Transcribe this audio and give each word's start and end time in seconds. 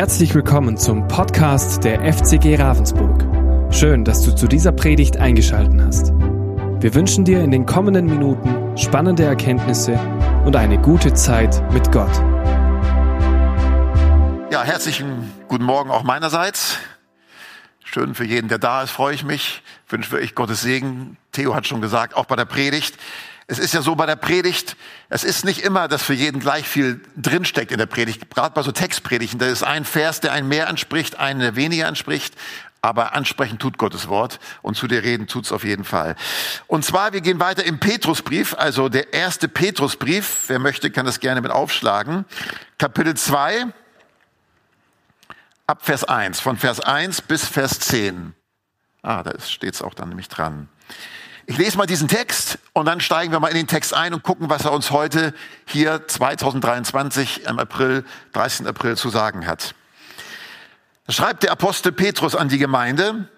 Herzlich 0.00 0.34
willkommen 0.34 0.78
zum 0.78 1.06
Podcast 1.08 1.84
der 1.84 2.00
FCG 2.10 2.56
Ravensburg. 2.56 3.22
Schön, 3.70 4.02
dass 4.02 4.22
du 4.22 4.34
zu 4.34 4.48
dieser 4.48 4.72
Predigt 4.72 5.18
eingeschaltet 5.18 5.78
hast. 5.78 6.12
Wir 6.80 6.94
wünschen 6.94 7.26
dir 7.26 7.44
in 7.44 7.50
den 7.50 7.66
kommenden 7.66 8.06
Minuten 8.06 8.78
spannende 8.78 9.24
Erkenntnisse 9.24 10.00
und 10.46 10.56
eine 10.56 10.80
gute 10.80 11.12
Zeit 11.12 11.62
mit 11.74 11.92
Gott. 11.92 12.16
Ja, 14.50 14.64
herzlichen 14.64 15.30
guten 15.48 15.64
Morgen 15.64 15.90
auch 15.90 16.02
meinerseits. 16.02 16.78
Schön 17.84 18.14
für 18.14 18.24
jeden, 18.24 18.48
der 18.48 18.58
da 18.58 18.82
ist, 18.82 18.92
freue 18.92 19.14
ich 19.14 19.22
mich. 19.22 19.62
Wünsche 19.86 20.16
euch 20.16 20.34
Gottes 20.34 20.62
Segen. 20.62 21.18
Theo 21.32 21.54
hat 21.54 21.66
schon 21.66 21.82
gesagt, 21.82 22.16
auch 22.16 22.24
bei 22.24 22.36
der 22.36 22.46
Predigt. 22.46 22.96
Es 23.50 23.58
ist 23.58 23.74
ja 23.74 23.82
so 23.82 23.96
bei 23.96 24.06
der 24.06 24.14
Predigt, 24.14 24.76
es 25.08 25.24
ist 25.24 25.44
nicht 25.44 25.62
immer, 25.62 25.88
dass 25.88 26.04
für 26.04 26.14
jeden 26.14 26.38
gleich 26.38 26.68
viel 26.68 27.00
drinsteckt 27.16 27.72
in 27.72 27.78
der 27.78 27.86
Predigt. 27.86 28.30
Gerade 28.30 28.54
bei 28.54 28.62
so 28.62 28.70
Textpredigten, 28.70 29.40
da 29.40 29.46
ist 29.46 29.64
ein 29.64 29.84
Vers, 29.84 30.20
der 30.20 30.32
einen 30.32 30.46
mehr 30.46 30.68
anspricht, 30.68 31.18
einen, 31.18 31.40
der 31.40 31.56
weniger 31.56 31.88
anspricht. 31.88 32.36
Aber 32.80 33.12
ansprechen 33.12 33.58
tut 33.58 33.76
Gottes 33.76 34.06
Wort 34.06 34.38
und 34.62 34.76
zu 34.76 34.86
dir 34.86 35.02
reden 35.02 35.26
tut's 35.26 35.50
auf 35.50 35.64
jeden 35.64 35.82
Fall. 35.82 36.14
Und 36.68 36.84
zwar, 36.84 37.12
wir 37.12 37.22
gehen 37.22 37.40
weiter 37.40 37.64
im 37.64 37.80
Petrusbrief, 37.80 38.54
also 38.54 38.88
der 38.88 39.12
erste 39.12 39.48
Petrusbrief. 39.48 40.44
Wer 40.46 40.60
möchte, 40.60 40.92
kann 40.92 41.04
das 41.04 41.18
gerne 41.18 41.40
mit 41.40 41.50
aufschlagen. 41.50 42.26
Kapitel 42.78 43.16
2, 43.16 43.66
ab 45.66 45.84
Vers 45.84 46.04
1, 46.04 46.38
von 46.38 46.56
Vers 46.56 46.78
1 46.78 47.22
bis 47.22 47.44
Vers 47.46 47.80
10. 47.80 48.32
Ah, 49.02 49.24
da 49.24 49.32
steht's 49.40 49.82
auch 49.82 49.94
dann 49.94 50.08
nämlich 50.08 50.28
dran. 50.28 50.68
Ich 51.46 51.56
lese 51.56 51.78
mal 51.78 51.86
diesen 51.86 52.08
Text 52.08 52.58
und 52.72 52.86
dann 52.86 53.00
steigen 53.00 53.32
wir 53.32 53.40
mal 53.40 53.48
in 53.48 53.56
den 53.56 53.66
Text 53.66 53.94
ein 53.94 54.14
und 54.14 54.22
gucken, 54.22 54.50
was 54.50 54.64
er 54.64 54.72
uns 54.72 54.90
heute 54.90 55.34
hier 55.64 56.06
2023 56.06 57.44
im 57.46 57.58
April, 57.58 58.04
30. 58.32 58.66
April 58.66 58.96
zu 58.96 59.08
sagen 59.08 59.46
hat. 59.46 59.74
Da 61.06 61.12
schreibt 61.12 61.42
der 61.42 61.52
Apostel 61.52 61.92
Petrus 61.92 62.36
an 62.36 62.48
die 62.48 62.58
Gemeinde, 62.58 63.28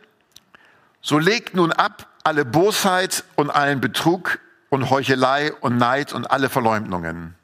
so 1.01 1.19
legt 1.19 1.55
nun 1.55 1.73
ab 1.73 2.07
alle 2.25 2.45
Bosheit 2.45 3.25
und 3.37 3.51
allen 3.51 3.81
Betrug 3.81 4.39
und 4.69 4.91
Heuchelei 4.91 5.53
und 5.53 5.77
Neid 5.77 6.13
und 6.13 6.31
alle 6.31 6.49
Verleumdungen. 6.49 7.35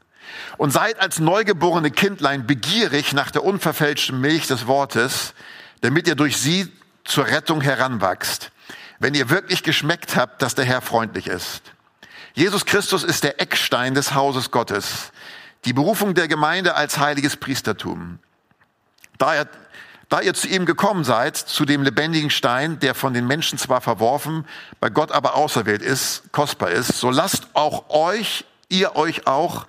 Und 0.56 0.72
seid 0.72 1.00
als 1.00 1.18
neugeborene 1.18 1.90
Kindlein 1.90 2.46
begierig 2.46 3.12
nach 3.12 3.30
der 3.30 3.44
unverfälschten 3.44 4.20
Milch 4.20 4.46
des 4.46 4.66
Wortes, 4.66 5.34
damit 5.80 6.06
ihr 6.06 6.14
durch 6.14 6.36
sie 6.36 6.70
zur 7.04 7.26
Rettung 7.26 7.60
heranwachst 7.60 8.50
wenn 8.98 9.14
ihr 9.14 9.30
wirklich 9.30 9.62
geschmeckt 9.62 10.16
habt, 10.16 10.42
dass 10.42 10.54
der 10.54 10.64
Herr 10.64 10.80
freundlich 10.80 11.26
ist. 11.26 11.62
Jesus 12.34 12.66
Christus 12.66 13.04
ist 13.04 13.24
der 13.24 13.40
Eckstein 13.40 13.94
des 13.94 14.14
Hauses 14.14 14.50
Gottes, 14.50 15.12
die 15.64 15.72
Berufung 15.72 16.14
der 16.14 16.28
Gemeinde 16.28 16.74
als 16.74 16.98
heiliges 16.98 17.36
Priestertum. 17.36 18.18
Da 19.18 19.34
ihr, 19.34 19.48
da 20.08 20.20
ihr 20.20 20.34
zu 20.34 20.46
ihm 20.46 20.64
gekommen 20.64 21.04
seid, 21.04 21.36
zu 21.36 21.64
dem 21.64 21.82
lebendigen 21.82 22.30
Stein, 22.30 22.78
der 22.78 22.94
von 22.94 23.12
den 23.12 23.26
Menschen 23.26 23.58
zwar 23.58 23.80
verworfen, 23.80 24.46
bei 24.80 24.88
Gott 24.88 25.10
aber 25.10 25.34
auserwählt 25.34 25.82
ist, 25.82 26.30
kostbar 26.32 26.70
ist, 26.70 26.98
so 26.98 27.10
lasst 27.10 27.48
auch 27.54 27.90
euch, 27.90 28.44
ihr 28.68 28.96
euch 28.96 29.26
auch 29.26 29.66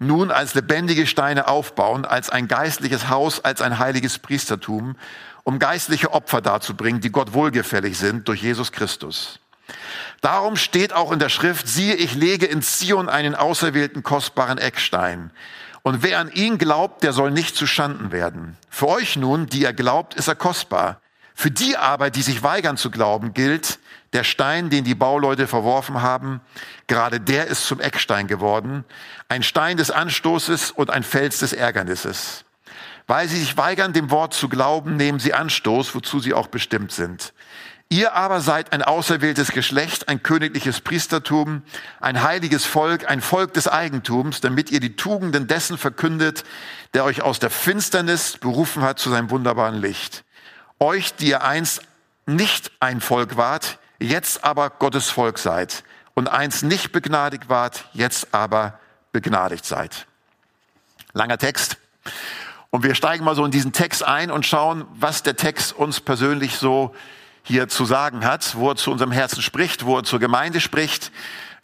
nun 0.00 0.30
als 0.32 0.54
lebendige 0.54 1.06
Steine 1.06 1.46
aufbauen, 1.46 2.04
als 2.04 2.30
ein 2.30 2.48
geistliches 2.48 3.08
Haus, 3.08 3.44
als 3.44 3.62
ein 3.62 3.78
heiliges 3.78 4.18
Priestertum 4.18 4.96
um 5.44 5.58
geistliche 5.58 6.12
Opfer 6.12 6.40
darzubringen, 6.40 7.00
die 7.00 7.12
Gott 7.12 7.32
wohlgefällig 7.32 7.98
sind 7.98 8.28
durch 8.28 8.42
Jesus 8.42 8.72
Christus. 8.72 9.40
Darum 10.20 10.56
steht 10.56 10.92
auch 10.92 11.12
in 11.12 11.18
der 11.18 11.28
Schrift, 11.28 11.68
siehe, 11.68 11.94
ich 11.94 12.14
lege 12.14 12.46
in 12.46 12.62
Zion 12.62 13.08
einen 13.08 13.34
auserwählten 13.34 14.02
kostbaren 14.02 14.58
Eckstein. 14.58 15.30
Und 15.82 16.02
wer 16.02 16.18
an 16.18 16.30
ihn 16.32 16.58
glaubt, 16.58 17.02
der 17.02 17.12
soll 17.12 17.30
nicht 17.30 17.56
zu 17.56 17.66
Schanden 17.66 18.12
werden. 18.12 18.56
Für 18.68 18.88
euch 18.88 19.16
nun, 19.16 19.46
die 19.46 19.62
ihr 19.62 19.72
glaubt, 19.72 20.14
ist 20.14 20.28
er 20.28 20.34
kostbar. 20.34 21.00
Für 21.40 21.50
die 21.50 21.78
aber, 21.78 22.10
die 22.10 22.20
sich 22.20 22.42
weigern 22.42 22.76
zu 22.76 22.90
glauben, 22.90 23.32
gilt, 23.32 23.78
der 24.12 24.24
Stein, 24.24 24.68
den 24.68 24.84
die 24.84 24.94
Bauleute 24.94 25.46
verworfen 25.46 26.02
haben, 26.02 26.42
gerade 26.86 27.18
der 27.18 27.46
ist 27.46 27.64
zum 27.66 27.80
Eckstein 27.80 28.26
geworden, 28.26 28.84
ein 29.30 29.42
Stein 29.42 29.78
des 29.78 29.90
Anstoßes 29.90 30.70
und 30.70 30.90
ein 30.90 31.02
Fels 31.02 31.38
des 31.38 31.54
Ärgernisses. 31.54 32.44
Weil 33.06 33.26
sie 33.26 33.40
sich 33.40 33.56
weigern, 33.56 33.94
dem 33.94 34.10
Wort 34.10 34.34
zu 34.34 34.50
glauben, 34.50 34.96
nehmen 34.96 35.18
sie 35.18 35.32
Anstoß, 35.32 35.94
wozu 35.94 36.20
sie 36.20 36.34
auch 36.34 36.48
bestimmt 36.48 36.92
sind. 36.92 37.32
Ihr 37.88 38.12
aber 38.12 38.42
seid 38.42 38.74
ein 38.74 38.82
auserwähltes 38.82 39.52
Geschlecht, 39.52 40.10
ein 40.10 40.22
königliches 40.22 40.82
Priestertum, 40.82 41.62
ein 42.02 42.22
heiliges 42.22 42.66
Volk, 42.66 43.08
ein 43.08 43.22
Volk 43.22 43.54
des 43.54 43.66
Eigentums, 43.66 44.42
damit 44.42 44.70
ihr 44.70 44.80
die 44.80 44.94
Tugenden 44.94 45.46
dessen 45.46 45.78
verkündet, 45.78 46.44
der 46.92 47.04
euch 47.04 47.22
aus 47.22 47.38
der 47.38 47.48
Finsternis 47.48 48.36
berufen 48.36 48.82
hat 48.82 48.98
zu 48.98 49.08
seinem 49.08 49.30
wunderbaren 49.30 49.80
Licht. 49.80 50.22
Euch, 50.82 51.14
die 51.14 51.28
ihr 51.28 51.44
einst 51.44 51.82
nicht 52.24 52.72
ein 52.80 53.02
Volk 53.02 53.36
wart, 53.36 53.78
jetzt 53.98 54.44
aber 54.44 54.70
Gottes 54.70 55.10
Volk 55.10 55.38
seid 55.38 55.84
und 56.14 56.28
einst 56.28 56.62
nicht 56.62 56.90
begnadigt 56.90 57.50
wart, 57.50 57.84
jetzt 57.92 58.28
aber 58.32 58.80
begnadigt 59.12 59.66
seid. 59.66 60.06
Langer 61.12 61.36
Text. 61.36 61.76
Und 62.70 62.82
wir 62.82 62.94
steigen 62.94 63.24
mal 63.24 63.34
so 63.34 63.44
in 63.44 63.50
diesen 63.50 63.72
Text 63.72 64.02
ein 64.02 64.30
und 64.30 64.46
schauen, 64.46 64.86
was 64.94 65.22
der 65.22 65.36
Text 65.36 65.74
uns 65.74 66.00
persönlich 66.00 66.56
so 66.56 66.94
hier 67.42 67.68
zu 67.68 67.84
sagen 67.84 68.24
hat, 68.24 68.54
wo 68.56 68.70
er 68.70 68.76
zu 68.76 68.90
unserem 68.90 69.12
Herzen 69.12 69.42
spricht, 69.42 69.84
wo 69.84 69.98
er 69.98 70.04
zur 70.04 70.18
Gemeinde 70.18 70.60
spricht. 70.60 71.12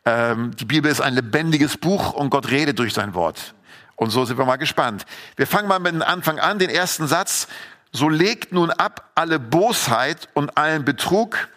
Ähm, 0.05 0.55
die 0.57 0.67
Bibel 0.67 0.91
ist 0.91 1.01
ein 1.01 1.15
lebendiges 1.15 1.79
Buch 1.79 2.13
und 2.13 2.29
Gott 2.29 2.51
redet 2.51 2.79
durch 2.79 2.93
sein 2.93 3.15
Wort. 3.15 3.55
Und 3.95 4.11
so 4.11 4.27
sind 4.27 4.37
wir 4.37 4.45
mal 4.45 4.57
gespannt. 4.57 5.07
Wir 5.37 5.47
fangen 5.47 5.69
mal 5.69 5.79
mit 5.79 5.95
dem 5.95 6.03
Anfang 6.03 6.39
an, 6.39 6.59
den 6.59 6.69
ersten 6.69 7.07
Satz. 7.07 7.49
So 7.97 8.11
legt 8.11 8.53
nun 8.53 8.71
ab 8.71 9.11
alle 9.15 9.39
Bosheit 9.39 10.29
und 10.35 10.59
allen 10.59 10.85
Betrug, 10.85 11.49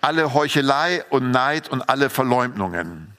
alle 0.00 0.32
Heuchelei 0.32 1.04
und 1.10 1.32
Neid 1.32 1.68
und 1.68 1.90
alle 1.90 2.10
Verleumdungen. 2.10 3.16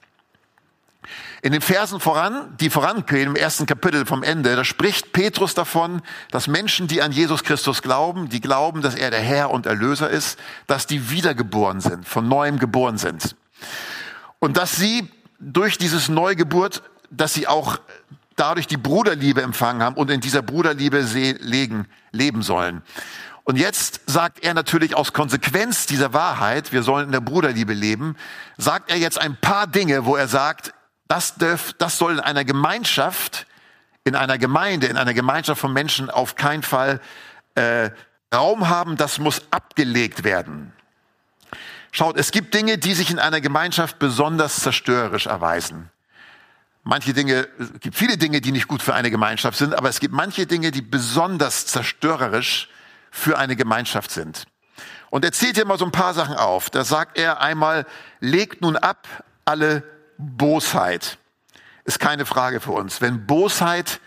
In 1.42 1.52
den 1.52 1.60
Versen 1.60 2.00
voran, 2.00 2.56
die 2.58 2.70
vorangehen, 2.70 3.28
im 3.28 3.36
ersten 3.36 3.66
Kapitel 3.66 4.06
vom 4.06 4.24
Ende, 4.24 4.56
da 4.56 4.64
spricht 4.64 5.12
Petrus 5.12 5.54
davon, 5.54 6.02
dass 6.32 6.48
Menschen, 6.48 6.88
die 6.88 7.02
an 7.02 7.12
Jesus 7.12 7.44
Christus 7.44 7.82
glauben, 7.82 8.30
die 8.30 8.40
glauben, 8.40 8.82
dass 8.82 8.96
er 8.96 9.12
der 9.12 9.20
Herr 9.20 9.52
und 9.52 9.66
Erlöser 9.66 10.10
ist, 10.10 10.40
dass 10.66 10.88
die 10.88 11.10
wiedergeboren 11.10 11.82
sind, 11.82 12.08
von 12.08 12.30
neuem 12.30 12.58
geboren 12.58 12.98
sind. 12.98 13.36
Und 14.40 14.56
dass 14.56 14.78
sie 14.78 15.12
durch 15.40 15.78
dieses 15.78 16.08
Neugeburt, 16.08 16.84
dass 17.10 17.34
sie 17.34 17.48
auch 17.48 17.80
dadurch 18.40 18.68
die 18.68 18.78
Bruderliebe 18.78 19.42
empfangen 19.42 19.84
haben 19.84 19.96
und 19.96 20.10
in 20.10 20.22
dieser 20.22 20.42
Bruderliebe 20.42 21.00
legen, 21.42 21.88
leben 22.12 22.42
sollen. 22.42 22.82
Und 23.44 23.58
jetzt 23.58 24.02
sagt 24.06 24.44
er 24.44 24.54
natürlich 24.54 24.96
aus 24.96 25.12
Konsequenz 25.12 25.88
dieser 25.88 26.14
Wahrheit, 26.14 26.72
wir 26.72 26.84
sollen 26.84 27.08
in 27.08 27.12
der 27.12 27.22
Bruderliebe 27.22 27.74
leben, 27.74 28.16
sagt 28.58 28.92
er 28.92 28.98
jetzt 28.98 29.20
ein 29.20 29.36
paar 29.38 29.66
Dinge, 29.66 30.06
wo 30.06 30.16
er 30.16 30.28
sagt, 30.28 30.74
das, 31.08 31.36
darf, 31.36 31.74
das 31.80 31.98
soll 31.98 32.14
in 32.14 32.20
einer 32.20 32.46
Gemeinschaft, 32.46 33.48
in 34.04 34.16
einer 34.16 34.38
Gemeinde, 34.38 34.88
in 34.88 34.98
einer 34.98 35.16
Gemeinschaft 35.16 35.60
von 35.60 35.74
Menschen 35.74 36.12
auf 36.12 36.36
keinen 36.36 36.62
Fall 36.62 37.02
äh, 37.56 37.90
Raum 38.34 38.70
haben. 38.70 38.98
Das 38.98 39.18
muss 39.18 39.42
abgelegt 39.50 40.24
werden. 40.24 40.72
Schaut, 41.92 42.18
es 42.18 42.30
gibt 42.30 42.54
Dinge, 42.54 42.78
die 42.78 42.94
sich 42.94 43.10
in 43.10 43.18
einer 43.18 43.42
Gemeinschaft 43.42 43.98
besonders 43.98 44.58
zerstörerisch 44.58 45.26
erweisen. 45.26 45.90
Manche 46.84 47.14
Dinge, 47.14 47.48
es 47.60 47.80
gibt 47.80 47.96
viele 47.96 48.18
Dinge, 48.18 48.42
die 48.42 48.52
nicht 48.52 48.68
gut 48.68 48.82
für 48.82 48.94
eine 48.94 49.12
Gemeinschaft 49.12 49.58
sind, 49.58 49.76
aber 49.76 49.90
es 49.90 50.00
gibt 50.00 50.14
manche 50.14 50.48
Dinge, 50.48 50.72
die 50.72 50.82
besonders 50.82 51.66
zerstörerisch 51.66 52.70
für 53.12 53.38
eine 53.38 53.56
Gemeinschaft 53.56 54.12
sind. 54.12 54.46
Und 55.10 55.26
er 55.26 55.32
zählt 55.32 55.56
hier 55.56 55.66
mal 55.66 55.78
so 55.78 55.86
ein 55.86 55.92
paar 55.92 56.14
Sachen 56.14 56.36
auf. 56.36 56.70
Da 56.70 56.84
sagt 56.84 57.18
er 57.18 57.42
einmal, 57.42 57.86
legt 58.20 58.62
nun 58.62 58.76
ab 58.76 59.08
alle 59.46 59.84
Bosheit 60.18 61.18
ist 61.90 62.00
keine 62.00 62.28
Frage 62.28 62.60
für 62.60 62.72
uns. 62.72 63.02
Wenn 63.02 63.26
Bosheit 63.26 64.00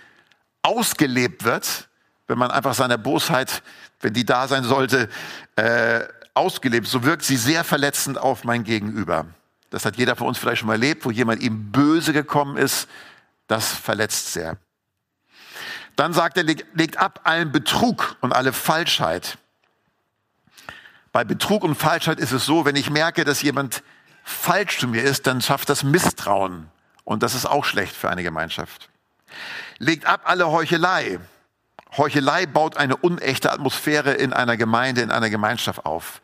ausgelebt 0.62 1.42
wird, 1.42 1.88
wenn 2.28 2.38
man 2.38 2.52
einfach 2.52 2.74
seiner 2.74 2.96
Bosheit, 2.96 3.62
wenn 4.00 4.14
die 4.14 4.24
da 4.24 4.46
sein 4.46 4.62
sollte, 4.62 5.08
äh, 5.56 6.00
ausgelebt, 6.32 6.86
so 6.86 7.02
wirkt 7.02 7.24
sie 7.24 7.36
sehr 7.36 7.64
verletzend 7.64 8.18
auf 8.18 8.44
mein 8.44 8.62
Gegenüber. 8.62 9.26
Das 9.72 9.86
hat 9.86 9.96
jeder 9.96 10.16
von 10.16 10.26
uns 10.26 10.36
vielleicht 10.36 10.58
schon 10.58 10.66
mal 10.66 10.74
erlebt, 10.74 11.06
wo 11.06 11.10
jemand 11.10 11.42
ihm 11.42 11.72
böse 11.72 12.12
gekommen 12.12 12.58
ist. 12.58 12.88
Das 13.46 13.72
verletzt 13.72 14.34
sehr. 14.34 14.58
Dann 15.96 16.12
sagt 16.12 16.36
er, 16.36 16.44
legt 16.44 16.98
ab 16.98 17.20
allen 17.24 17.52
Betrug 17.52 18.16
und 18.20 18.32
alle 18.32 18.52
Falschheit. 18.52 19.38
Bei 21.10 21.24
Betrug 21.24 21.64
und 21.64 21.74
Falschheit 21.74 22.20
ist 22.20 22.32
es 22.32 22.44
so, 22.44 22.66
wenn 22.66 22.76
ich 22.76 22.90
merke, 22.90 23.24
dass 23.24 23.40
jemand 23.40 23.82
falsch 24.24 24.78
zu 24.78 24.88
mir 24.88 25.02
ist, 25.02 25.26
dann 25.26 25.40
schafft 25.40 25.70
das 25.70 25.84
Misstrauen. 25.84 26.68
Und 27.04 27.22
das 27.22 27.34
ist 27.34 27.46
auch 27.46 27.64
schlecht 27.64 27.96
für 27.96 28.10
eine 28.10 28.22
Gemeinschaft. 28.22 28.90
Legt 29.78 30.04
ab 30.04 30.20
alle 30.24 30.50
Heuchelei. 30.50 31.18
Heuchelei 31.96 32.44
baut 32.44 32.76
eine 32.76 32.96
unechte 32.96 33.50
Atmosphäre 33.50 34.12
in 34.12 34.34
einer 34.34 34.58
Gemeinde, 34.58 35.00
in 35.00 35.10
einer 35.10 35.30
Gemeinschaft 35.30 35.86
auf. 35.86 36.20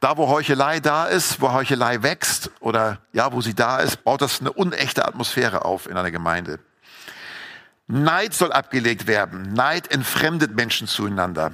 Da, 0.00 0.16
wo 0.16 0.28
Heuchelei 0.28 0.78
da 0.78 1.06
ist, 1.06 1.40
wo 1.40 1.52
Heuchelei 1.52 2.02
wächst 2.02 2.50
oder 2.60 3.00
ja, 3.12 3.32
wo 3.32 3.40
sie 3.40 3.54
da 3.54 3.78
ist, 3.78 4.04
baut 4.04 4.22
das 4.22 4.40
eine 4.40 4.52
unechte 4.52 5.04
Atmosphäre 5.04 5.64
auf 5.64 5.88
in 5.88 5.96
einer 5.96 6.12
Gemeinde. 6.12 6.60
Neid 7.88 8.34
soll 8.34 8.52
abgelegt 8.52 9.06
werden. 9.06 9.54
Neid 9.54 9.90
entfremdet 9.90 10.54
Menschen 10.54 10.86
zueinander. 10.86 11.52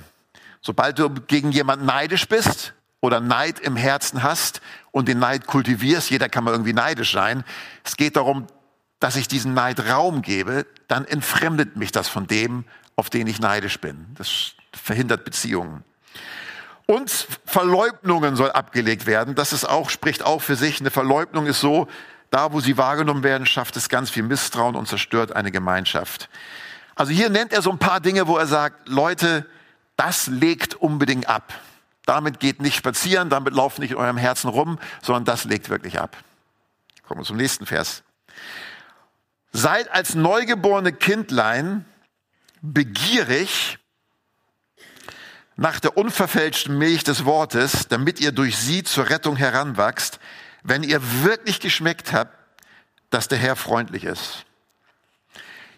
Sobald 0.60 0.98
du 0.98 1.08
gegen 1.10 1.52
jemanden 1.52 1.86
neidisch 1.86 2.28
bist 2.28 2.74
oder 3.00 3.20
Neid 3.20 3.60
im 3.60 3.76
Herzen 3.76 4.22
hast 4.22 4.60
und 4.90 5.08
den 5.08 5.20
Neid 5.20 5.46
kultivierst, 5.46 6.10
jeder 6.10 6.28
kann 6.28 6.44
mal 6.44 6.50
irgendwie 6.50 6.72
neidisch 6.72 7.12
sein. 7.12 7.44
Es 7.82 7.96
geht 7.96 8.16
darum, 8.16 8.46
dass 8.98 9.16
ich 9.16 9.28
diesen 9.28 9.54
Neid 9.54 9.88
Raum 9.88 10.22
gebe, 10.22 10.66
dann 10.88 11.06
entfremdet 11.06 11.76
mich 11.76 11.92
das 11.92 12.08
von 12.08 12.26
dem, 12.26 12.64
auf 12.96 13.10
den 13.10 13.26
ich 13.26 13.40
neidisch 13.40 13.80
bin. 13.80 14.06
Das 14.16 14.52
verhindert 14.72 15.24
Beziehungen. 15.24 15.84
Und 16.86 17.10
Verleugnungen 17.46 18.36
soll 18.36 18.50
abgelegt 18.50 19.06
werden. 19.06 19.34
Das 19.34 19.52
ist 19.52 19.64
auch, 19.64 19.88
spricht 19.88 20.22
auch 20.22 20.42
für 20.42 20.56
sich. 20.56 20.80
Eine 20.80 20.90
Verleugnung 20.90 21.46
ist 21.46 21.60
so, 21.60 21.88
da 22.30 22.52
wo 22.52 22.60
sie 22.60 22.76
wahrgenommen 22.76 23.22
werden, 23.22 23.46
schafft 23.46 23.76
es 23.76 23.88
ganz 23.88 24.10
viel 24.10 24.22
Misstrauen 24.22 24.74
und 24.74 24.88
zerstört 24.88 25.34
eine 25.34 25.50
Gemeinschaft. 25.50 26.28
Also 26.94 27.12
hier 27.12 27.30
nennt 27.30 27.52
er 27.52 27.62
so 27.62 27.70
ein 27.70 27.78
paar 27.78 28.00
Dinge, 28.00 28.26
wo 28.26 28.36
er 28.36 28.46
sagt, 28.46 28.88
Leute, 28.88 29.46
das 29.96 30.26
legt 30.26 30.74
unbedingt 30.74 31.28
ab. 31.28 31.52
Damit 32.06 32.40
geht 32.40 32.60
nicht 32.60 32.76
spazieren, 32.76 33.30
damit 33.30 33.54
lauft 33.54 33.78
nicht 33.78 33.92
in 33.92 33.96
eurem 33.96 34.16
Herzen 34.16 34.48
rum, 34.48 34.78
sondern 35.02 35.24
das 35.24 35.44
legt 35.44 35.70
wirklich 35.70 35.98
ab. 35.98 36.16
Kommen 37.06 37.20
wir 37.20 37.24
zum 37.24 37.36
nächsten 37.36 37.66
Vers. 37.66 38.02
Seid 39.52 39.90
als 39.90 40.14
neugeborene 40.14 40.92
Kindlein 40.92 41.84
begierig 42.60 43.78
nach 45.56 45.80
der 45.80 45.96
unverfälschten 45.96 46.76
Milch 46.76 47.04
des 47.04 47.24
Wortes, 47.24 47.88
damit 47.88 48.20
ihr 48.20 48.32
durch 48.32 48.56
sie 48.56 48.82
zur 48.82 49.08
Rettung 49.08 49.36
heranwachst, 49.36 50.18
wenn 50.62 50.82
ihr 50.82 51.00
wirklich 51.22 51.60
geschmeckt 51.60 52.12
habt, 52.12 52.36
dass 53.10 53.28
der 53.28 53.38
Herr 53.38 53.54
freundlich 53.54 54.04
ist. 54.04 54.44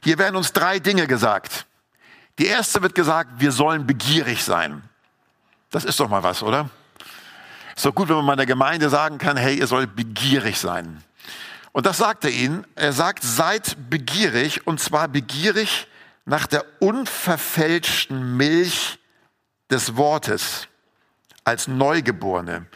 Hier 0.03 0.19
werden 0.19 0.37
uns 0.37 0.53
drei 0.53 0.79
Dinge 0.79 1.07
gesagt. 1.07 1.67
Die 2.39 2.47
erste 2.47 2.83
wird 2.83 2.95
gesagt, 2.95 3.33
wir 3.39 3.53
sollen 3.53 3.87
begierig 3.87 4.45
sein. 4.45 4.83
Das 5.71 5.85
ist 5.85 5.99
doch 6.01 6.09
mal 6.09 6.23
was, 6.23 6.43
oder? 6.43 6.71
Ist 7.75 7.85
doch 7.85 7.95
gut, 7.95 8.09
wenn 8.09 8.17
man 8.17 8.25
mal 8.25 8.33
in 8.35 8.39
der 8.39 8.47
Gemeinde 8.47 8.89
sagen 8.89 9.19
kann, 9.19 9.37
hey, 9.37 9.59
ihr 9.59 9.67
sollt 9.67 9.97
begierig 9.97 10.59
sein. 10.59 11.03
Und 11.73 11.85
das 11.85 11.99
sagt 11.99 12.25
er 12.25 12.31
ihnen. 12.31 12.67
Er 12.75 12.93
sagt, 12.93 13.23
seid 13.23 13.77
begierig 13.91 14.67
und 14.67 14.81
zwar 14.81 15.09
begierig 15.09 15.89
nach 16.25 16.47
der 16.47 16.65
unverfälschten 16.79 18.37
Milch 18.37 18.99
des 19.71 19.97
Wortes 19.97 20.69
als 21.45 21.69
Neugeborene. 21.69 22.67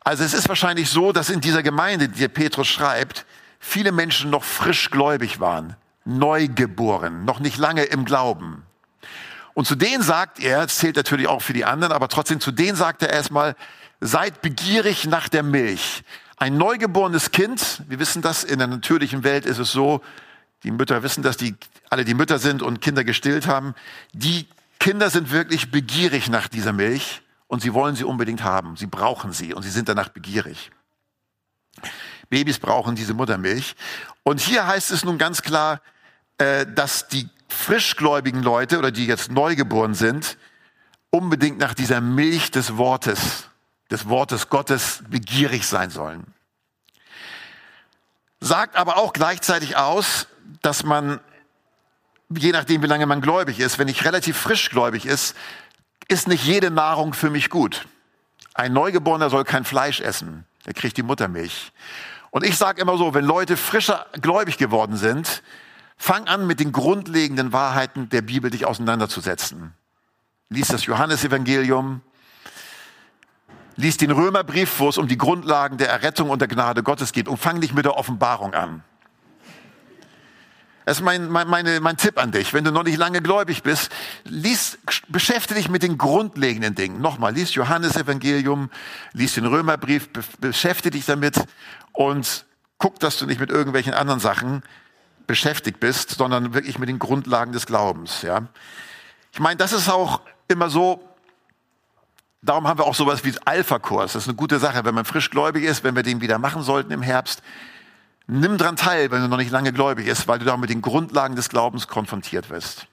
Also 0.00 0.24
es 0.24 0.34
ist 0.34 0.48
wahrscheinlich 0.48 0.90
so, 0.90 1.12
dass 1.12 1.30
in 1.30 1.40
dieser 1.40 1.62
Gemeinde, 1.62 2.08
die 2.08 2.28
Petrus 2.28 2.68
schreibt, 2.68 3.24
viele 3.58 3.92
Menschen 3.92 4.30
noch 4.30 4.44
frisch 4.44 4.90
gläubig 4.90 5.40
waren, 5.40 5.76
neugeboren, 6.04 7.24
noch 7.24 7.40
nicht 7.40 7.56
lange 7.56 7.84
im 7.84 8.04
Glauben. 8.04 8.62
Und 9.54 9.66
zu 9.66 9.76
denen 9.76 10.02
sagt 10.02 10.40
er, 10.40 10.64
es 10.64 10.76
zählt 10.76 10.96
natürlich 10.96 11.28
auch 11.28 11.40
für 11.40 11.52
die 11.52 11.64
anderen, 11.64 11.92
aber 11.92 12.08
trotzdem 12.08 12.40
zu 12.40 12.50
denen 12.50 12.76
sagt 12.76 13.02
er 13.02 13.10
erstmal, 13.10 13.56
seid 14.00 14.42
begierig 14.42 15.06
nach 15.06 15.28
der 15.28 15.42
Milch. 15.42 16.02
Ein 16.36 16.58
neugeborenes 16.58 17.30
Kind, 17.30 17.82
wir 17.88 17.98
wissen 17.98 18.20
das, 18.20 18.44
in 18.44 18.58
der 18.58 18.66
natürlichen 18.66 19.24
Welt 19.24 19.46
ist 19.46 19.58
es 19.58 19.72
so, 19.72 20.02
die 20.64 20.70
Mütter 20.70 21.02
wissen, 21.02 21.22
dass 21.22 21.36
die 21.36 21.54
alle 21.88 22.04
die 22.04 22.14
Mütter 22.14 22.38
sind 22.38 22.60
und 22.60 22.80
Kinder 22.80 23.04
gestillt 23.04 23.46
haben, 23.46 23.74
die 24.12 24.48
Kinder 24.84 25.08
sind 25.08 25.30
wirklich 25.30 25.70
begierig 25.70 26.28
nach 26.28 26.46
dieser 26.46 26.74
Milch 26.74 27.22
und 27.46 27.62
sie 27.62 27.72
wollen 27.72 27.96
sie 27.96 28.04
unbedingt 28.04 28.44
haben. 28.44 28.76
Sie 28.76 28.84
brauchen 28.84 29.32
sie 29.32 29.54
und 29.54 29.62
sie 29.62 29.70
sind 29.70 29.88
danach 29.88 30.10
begierig. 30.10 30.72
Babys 32.28 32.58
brauchen 32.58 32.94
diese 32.94 33.14
Muttermilch. 33.14 33.76
Und 34.24 34.40
hier 34.42 34.66
heißt 34.66 34.90
es 34.90 35.02
nun 35.02 35.16
ganz 35.16 35.40
klar, 35.40 35.80
äh, 36.36 36.66
dass 36.66 37.08
die 37.08 37.30
frischgläubigen 37.48 38.42
Leute 38.42 38.78
oder 38.78 38.90
die 38.90 39.06
jetzt 39.06 39.30
neugeboren 39.32 39.94
sind, 39.94 40.36
unbedingt 41.08 41.56
nach 41.56 41.72
dieser 41.72 42.02
Milch 42.02 42.50
des 42.50 42.76
Wortes, 42.76 43.48
des 43.90 44.06
Wortes 44.10 44.50
Gottes 44.50 45.02
begierig 45.08 45.66
sein 45.66 45.88
sollen. 45.88 46.26
Sagt 48.38 48.76
aber 48.76 48.98
auch 48.98 49.14
gleichzeitig 49.14 49.78
aus, 49.78 50.28
dass 50.60 50.84
man 50.84 51.20
je 52.30 52.52
nachdem, 52.52 52.82
wie 52.82 52.86
lange 52.86 53.06
man 53.06 53.20
gläubig 53.20 53.60
ist, 53.60 53.78
wenn 53.78 53.88
ich 53.88 54.04
relativ 54.04 54.36
frisch 54.36 54.70
gläubig 54.70 55.06
ist, 55.06 55.36
ist 56.08 56.28
nicht 56.28 56.44
jede 56.44 56.70
Nahrung 56.70 57.14
für 57.14 57.30
mich 57.30 57.50
gut. 57.50 57.86
Ein 58.54 58.72
Neugeborener 58.72 59.30
soll 59.30 59.44
kein 59.44 59.64
Fleisch 59.64 60.00
essen. 60.00 60.44
Er 60.64 60.74
kriegt 60.74 60.96
die 60.96 61.02
Muttermilch. 61.02 61.72
Und 62.30 62.44
ich 62.44 62.56
sage 62.56 62.80
immer 62.80 62.96
so, 62.98 63.14
wenn 63.14 63.24
Leute 63.24 63.56
frischer 63.56 64.06
gläubig 64.20 64.58
geworden 64.58 64.96
sind, 64.96 65.42
fang 65.96 66.26
an 66.26 66.46
mit 66.46 66.60
den 66.60 66.72
grundlegenden 66.72 67.52
Wahrheiten 67.52 68.08
der 68.08 68.22
Bibel 68.22 68.50
dich 68.50 68.66
auseinanderzusetzen. 68.66 69.72
Lies 70.48 70.68
das 70.68 70.86
Johannesevangelium, 70.86 72.00
lies 73.76 73.96
den 73.96 74.10
Römerbrief, 74.10 74.78
wo 74.78 74.88
es 74.88 74.98
um 74.98 75.08
die 75.08 75.18
Grundlagen 75.18 75.78
der 75.78 75.88
Errettung 75.88 76.30
und 76.30 76.40
der 76.40 76.48
Gnade 76.48 76.82
Gottes 76.82 77.12
geht 77.12 77.28
und 77.28 77.38
fang 77.38 77.58
nicht 77.58 77.74
mit 77.74 77.84
der 77.84 77.96
Offenbarung 77.96 78.54
an. 78.54 78.82
Das 80.84 80.98
ist 80.98 81.02
mein, 81.02 81.30
mein, 81.30 81.48
meine, 81.48 81.80
mein 81.80 81.96
Tipp 81.96 82.18
an 82.18 82.30
dich. 82.30 82.52
Wenn 82.52 82.64
du 82.64 82.70
noch 82.70 82.82
nicht 82.82 82.98
lange 82.98 83.22
gläubig 83.22 83.62
bist, 83.62 83.90
lies, 84.24 84.78
beschäftige 85.08 85.58
dich 85.58 85.70
mit 85.70 85.82
den 85.82 85.96
grundlegenden 85.96 86.74
Dingen. 86.74 87.00
Nochmal, 87.00 87.32
lies 87.32 87.54
Johannes 87.54 87.96
Evangelium, 87.96 88.70
lies 89.12 89.34
den 89.34 89.46
Römerbrief, 89.46 90.10
be 90.12 90.22
beschäftige 90.40 90.90
dich 90.90 91.06
damit 91.06 91.36
und 91.92 92.44
guck, 92.78 93.00
dass 93.00 93.18
du 93.18 93.24
nicht 93.24 93.40
mit 93.40 93.50
irgendwelchen 93.50 93.94
anderen 93.94 94.20
Sachen 94.20 94.62
beschäftigt 95.26 95.80
bist, 95.80 96.10
sondern 96.10 96.52
wirklich 96.52 96.78
mit 96.78 96.90
den 96.90 96.98
Grundlagen 96.98 97.52
des 97.52 97.64
Glaubens. 97.64 98.20
Ja, 98.20 98.42
ich 99.32 99.40
meine, 99.40 99.56
das 99.56 99.72
ist 99.72 99.88
auch 99.88 100.20
immer 100.48 100.68
so. 100.68 101.02
Darum 102.42 102.68
haben 102.68 102.78
wir 102.78 102.84
auch 102.84 102.94
sowas 102.94 103.24
wie 103.24 103.32
Alpha-Kurs. 103.46 104.12
Das 104.12 104.24
ist 104.24 104.28
eine 104.28 104.36
gute 104.36 104.58
Sache, 104.58 104.84
wenn 104.84 104.94
man 104.94 105.06
frisch 105.06 105.30
gläubig 105.30 105.64
ist, 105.64 105.82
wenn 105.82 105.96
wir 105.96 106.02
den 106.02 106.20
wieder 106.20 106.38
machen 106.38 106.62
sollten 106.62 106.92
im 106.92 107.00
Herbst 107.00 107.42
Nimm 108.26 108.56
dran 108.56 108.76
teil, 108.76 109.10
wenn 109.10 109.20
du 109.20 109.28
noch 109.28 109.36
nicht 109.36 109.50
lange 109.50 109.72
gläubig 109.72 110.06
bist, 110.06 110.26
weil 110.28 110.38
du 110.38 110.44
da 110.44 110.56
mit 110.56 110.70
den 110.70 110.80
Grundlagen 110.80 111.36
des 111.36 111.50
Glaubens 111.50 111.88
konfrontiert 111.88 112.48
wirst. 112.48 112.86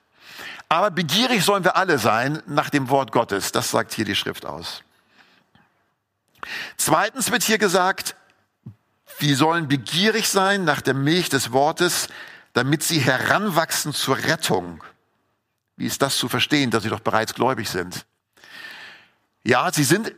Aber 0.67 0.91
begierig 0.91 1.43
sollen 1.43 1.63
wir 1.63 1.75
alle 1.75 1.99
sein 1.99 2.41
nach 2.47 2.69
dem 2.69 2.89
Wort 2.89 3.11
Gottes. 3.11 3.51
Das 3.51 3.71
sagt 3.71 3.93
hier 3.93 4.05
die 4.05 4.15
Schrift 4.15 4.45
aus. 4.45 4.83
Zweitens 6.77 7.31
wird 7.31 7.43
hier 7.43 7.57
gesagt, 7.57 8.15
wir 9.19 9.35
sollen 9.35 9.67
begierig 9.67 10.27
sein 10.27 10.63
nach 10.63 10.81
der 10.81 10.93
Milch 10.93 11.29
des 11.29 11.51
Wortes, 11.51 12.07
damit 12.53 12.83
sie 12.83 12.99
heranwachsen 12.99 13.93
zur 13.93 14.17
Rettung. 14.17 14.83
Wie 15.77 15.85
ist 15.85 16.01
das 16.01 16.17
zu 16.17 16.27
verstehen, 16.27 16.71
dass 16.71 16.83
sie 16.83 16.89
doch 16.89 16.99
bereits 16.99 17.33
gläubig 17.33 17.69
sind? 17.69 18.05
Ja, 19.43 19.71
sie 19.71 19.83
sind 19.83 20.13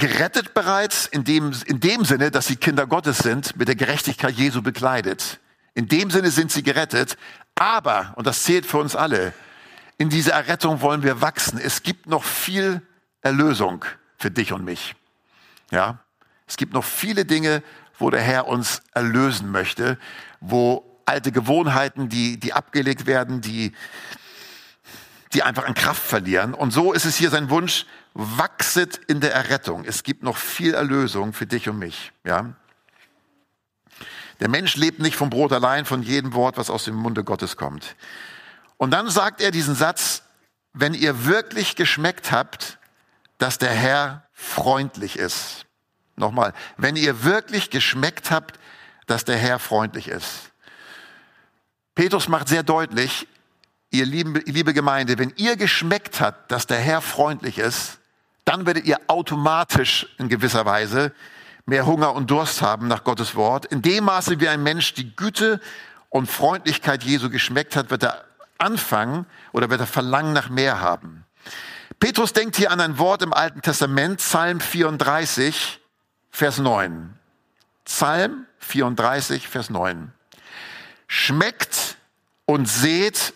gerettet 0.00 0.54
bereits 0.54 1.06
in 1.06 1.22
dem, 1.22 1.52
in 1.66 1.78
dem 1.78 2.04
Sinne, 2.04 2.32
dass 2.32 2.48
sie 2.48 2.56
Kinder 2.56 2.88
Gottes 2.88 3.18
sind, 3.18 3.56
mit 3.56 3.68
der 3.68 3.76
Gerechtigkeit 3.76 4.34
Jesu 4.34 4.62
bekleidet. 4.62 5.38
In 5.74 5.86
dem 5.86 6.10
Sinne 6.10 6.32
sind 6.32 6.50
sie 6.50 6.64
gerettet. 6.64 7.16
Aber, 7.54 8.14
und 8.16 8.26
das 8.26 8.42
zählt 8.42 8.66
für 8.66 8.78
uns 8.78 8.96
alle, 8.96 9.32
in 9.98 10.08
dieser 10.08 10.32
Errettung 10.32 10.80
wollen 10.80 11.02
wir 11.02 11.20
wachsen. 11.20 11.60
Es 11.62 11.82
gibt 11.82 12.06
noch 12.06 12.24
viel 12.24 12.82
Erlösung 13.20 13.84
für 14.16 14.30
dich 14.30 14.52
und 14.52 14.64
mich. 14.64 14.96
Ja? 15.70 15.98
Es 16.46 16.56
gibt 16.56 16.72
noch 16.72 16.84
viele 16.84 17.24
Dinge, 17.26 17.62
wo 17.98 18.10
der 18.10 18.22
Herr 18.22 18.48
uns 18.48 18.80
erlösen 18.94 19.52
möchte, 19.52 19.98
wo 20.40 21.00
alte 21.04 21.32
Gewohnheiten, 21.32 22.08
die, 22.08 22.40
die 22.40 22.54
abgelegt 22.54 23.06
werden, 23.06 23.42
die, 23.42 23.72
die 25.34 25.42
einfach 25.42 25.66
an 25.66 25.74
Kraft 25.74 26.02
verlieren. 26.02 26.54
Und 26.54 26.70
so 26.70 26.92
ist 26.94 27.04
es 27.04 27.16
hier 27.16 27.30
sein 27.30 27.50
Wunsch, 27.50 27.84
wachset 28.14 28.96
in 29.06 29.20
der 29.20 29.32
Errettung. 29.32 29.84
Es 29.84 30.02
gibt 30.02 30.22
noch 30.22 30.36
viel 30.36 30.74
Erlösung 30.74 31.32
für 31.32 31.46
dich 31.46 31.68
und 31.68 31.78
mich. 31.78 32.12
Ja? 32.24 32.54
Der 34.40 34.48
Mensch 34.48 34.76
lebt 34.76 34.98
nicht 35.00 35.16
vom 35.16 35.30
Brot 35.30 35.52
allein, 35.52 35.84
von 35.84 36.02
jedem 36.02 36.32
Wort, 36.32 36.56
was 36.56 36.70
aus 36.70 36.84
dem 36.84 36.94
Munde 36.94 37.24
Gottes 37.24 37.56
kommt. 37.56 37.94
Und 38.78 38.90
dann 38.90 39.10
sagt 39.10 39.40
er 39.40 39.50
diesen 39.50 39.74
Satz, 39.74 40.22
wenn 40.72 40.94
ihr 40.94 41.26
wirklich 41.26 41.76
geschmeckt 41.76 42.32
habt, 42.32 42.78
dass 43.38 43.58
der 43.58 43.72
Herr 43.72 44.24
freundlich 44.32 45.18
ist. 45.18 45.66
Nochmal, 46.16 46.52
wenn 46.76 46.96
ihr 46.96 47.24
wirklich 47.24 47.70
geschmeckt 47.70 48.30
habt, 48.30 48.58
dass 49.06 49.24
der 49.24 49.36
Herr 49.36 49.58
freundlich 49.58 50.08
ist. 50.08 50.52
Petrus 51.94 52.28
macht 52.28 52.48
sehr 52.48 52.62
deutlich, 52.62 53.26
ihr 53.90 54.06
liebe, 54.06 54.40
liebe 54.40 54.72
Gemeinde, 54.72 55.18
wenn 55.18 55.32
ihr 55.36 55.56
geschmeckt 55.56 56.20
habt, 56.20 56.50
dass 56.50 56.66
der 56.66 56.78
Herr 56.78 57.00
freundlich 57.00 57.58
ist, 57.58 57.99
dann 58.44 58.66
werdet 58.66 58.84
ihr 58.84 58.98
automatisch 59.06 60.06
in 60.18 60.28
gewisser 60.28 60.64
Weise 60.66 61.12
mehr 61.66 61.86
Hunger 61.86 62.14
und 62.14 62.30
Durst 62.30 62.62
haben 62.62 62.88
nach 62.88 63.04
Gottes 63.04 63.34
Wort. 63.34 63.66
In 63.66 63.82
dem 63.82 64.04
Maße, 64.04 64.40
wie 64.40 64.48
ein 64.48 64.62
Mensch 64.62 64.94
die 64.94 65.14
Güte 65.14 65.60
und 66.08 66.26
Freundlichkeit 66.26 67.04
Jesu 67.04 67.30
geschmeckt 67.30 67.76
hat, 67.76 67.90
wird 67.90 68.02
er 68.02 68.24
anfangen 68.58 69.26
oder 69.52 69.70
wird 69.70 69.80
er 69.80 69.86
Verlangen 69.86 70.32
nach 70.32 70.50
mehr 70.50 70.80
haben. 70.80 71.24
Petrus 71.98 72.32
denkt 72.32 72.56
hier 72.56 72.70
an 72.70 72.80
ein 72.80 72.98
Wort 72.98 73.22
im 73.22 73.32
Alten 73.32 73.62
Testament, 73.62 74.18
Psalm 74.18 74.60
34, 74.60 75.80
Vers 76.30 76.58
9. 76.58 77.14
Psalm 77.84 78.46
34, 78.58 79.48
Vers 79.48 79.70
9. 79.70 80.12
Schmeckt 81.06 81.96
und 82.46 82.66
seht, 82.66 83.34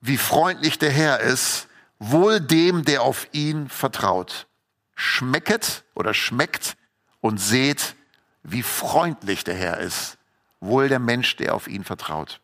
wie 0.00 0.16
freundlich 0.16 0.78
der 0.78 0.90
Herr 0.90 1.20
ist, 1.20 1.65
wohl 1.98 2.40
dem, 2.40 2.84
der 2.84 3.02
auf 3.02 3.28
ihn 3.32 3.68
vertraut. 3.68 4.46
Schmecket 4.94 5.84
oder 5.94 6.14
schmeckt 6.14 6.76
und 7.20 7.38
seht, 7.38 7.96
wie 8.42 8.62
freundlich 8.62 9.44
der 9.44 9.54
Herr 9.54 9.78
ist, 9.78 10.18
wohl 10.60 10.88
der 10.88 10.98
Mensch, 10.98 11.36
der 11.36 11.54
auf 11.54 11.68
ihn 11.68 11.84
vertraut. 11.84 12.40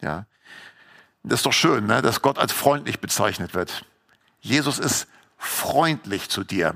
Ja, 0.00 0.26
das 1.22 1.40
ist 1.40 1.46
doch 1.46 1.52
schön, 1.52 1.86
ne? 1.86 2.02
dass 2.02 2.22
Gott 2.22 2.38
als 2.38 2.52
freundlich 2.52 3.00
bezeichnet 3.00 3.54
wird. 3.54 3.84
Jesus 4.40 4.78
ist 4.78 5.06
freundlich 5.38 6.28
zu 6.28 6.42
dir. 6.42 6.74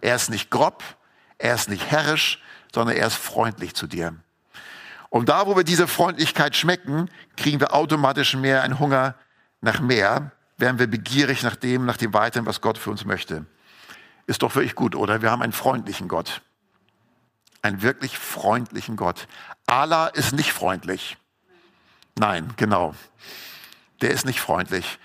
Er 0.00 0.16
ist 0.16 0.30
nicht 0.30 0.50
grob, 0.50 0.82
er 1.38 1.54
ist 1.54 1.68
nicht 1.68 1.90
herrisch, 1.90 2.42
sondern 2.74 2.96
er 2.96 3.06
ist 3.06 3.16
freundlich 3.16 3.74
zu 3.74 3.86
dir. 3.86 4.14
Und 5.10 5.28
da, 5.28 5.46
wo 5.46 5.56
wir 5.56 5.64
diese 5.64 5.86
Freundlichkeit 5.86 6.56
schmecken, 6.56 7.10
kriegen 7.36 7.60
wir 7.60 7.74
automatisch 7.74 8.34
mehr 8.34 8.62
einen 8.62 8.78
Hunger 8.78 9.14
nach 9.60 9.80
mehr, 9.80 10.32
werden 10.62 10.78
wir 10.78 10.86
begierig 10.86 11.42
nach 11.42 11.56
dem, 11.56 11.84
nach 11.84 11.96
dem 11.96 12.14
Weiteren, 12.14 12.46
was 12.46 12.60
Gott 12.60 12.78
für 12.78 12.90
uns 12.90 13.04
möchte. 13.04 13.44
Ist 14.28 14.42
doch 14.42 14.54
wirklich 14.54 14.76
gut, 14.76 14.94
oder? 14.94 15.20
Wir 15.20 15.32
haben 15.32 15.42
einen 15.42 15.52
freundlichen 15.52 16.06
Gott. 16.06 16.40
Einen 17.62 17.82
wirklich 17.82 18.16
freundlichen 18.16 18.94
Gott. 18.94 19.26
Allah 19.66 20.06
ist 20.06 20.32
nicht 20.32 20.52
freundlich. 20.52 21.16
Nein, 22.16 22.52
genau. 22.56 22.94
Der 24.02 24.12
ist 24.12 24.24
nicht 24.24 24.40
freundlich. 24.40 25.00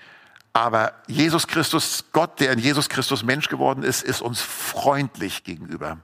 Aber 0.52 0.92
Jesus 1.08 1.48
Christus, 1.48 2.04
Gott, 2.12 2.38
der 2.38 2.52
in 2.52 2.60
Jesus 2.60 2.88
Christus 2.88 3.24
Mensch 3.24 3.48
geworden 3.48 3.82
ist, 3.82 4.04
ist 4.04 4.22
uns 4.22 4.40
freundlich 4.40 5.42
gegenüber. 5.42 5.98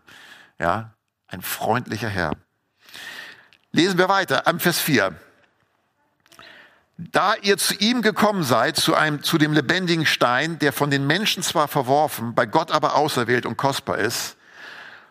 Ja, 0.58 0.94
ein 1.28 1.42
freundlicher 1.42 2.08
Herr. 2.08 2.32
Lesen 3.70 3.98
wir 3.98 4.08
weiter 4.08 4.48
am 4.48 4.58
Vers 4.58 4.80
4. 4.80 5.14
Da 6.96 7.34
ihr 7.34 7.56
zu 7.56 7.74
ihm 7.74 8.02
gekommen 8.02 8.44
seid, 8.44 8.76
zu 8.76 8.94
einem, 8.94 9.22
zu 9.22 9.36
dem 9.36 9.52
lebendigen 9.52 10.06
Stein, 10.06 10.58
der 10.60 10.72
von 10.72 10.90
den 10.90 11.06
Menschen 11.06 11.42
zwar 11.42 11.66
verworfen, 11.66 12.34
bei 12.34 12.46
Gott 12.46 12.70
aber 12.70 12.94
auserwählt 12.94 13.46
und 13.46 13.56
kostbar 13.56 13.98
ist, 13.98 14.36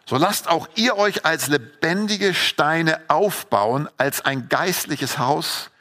so 0.05 0.17
lasst 0.17 0.49
auch 0.49 0.67
ihr 0.75 0.97
euch 0.97 1.25
als 1.25 1.47
lebendige 1.47 2.33
Steine 2.33 3.01
aufbauen, 3.09 3.89
als 3.97 4.21
ein 4.21 4.49
geistliches 4.49 5.17
Haus, 5.17 5.71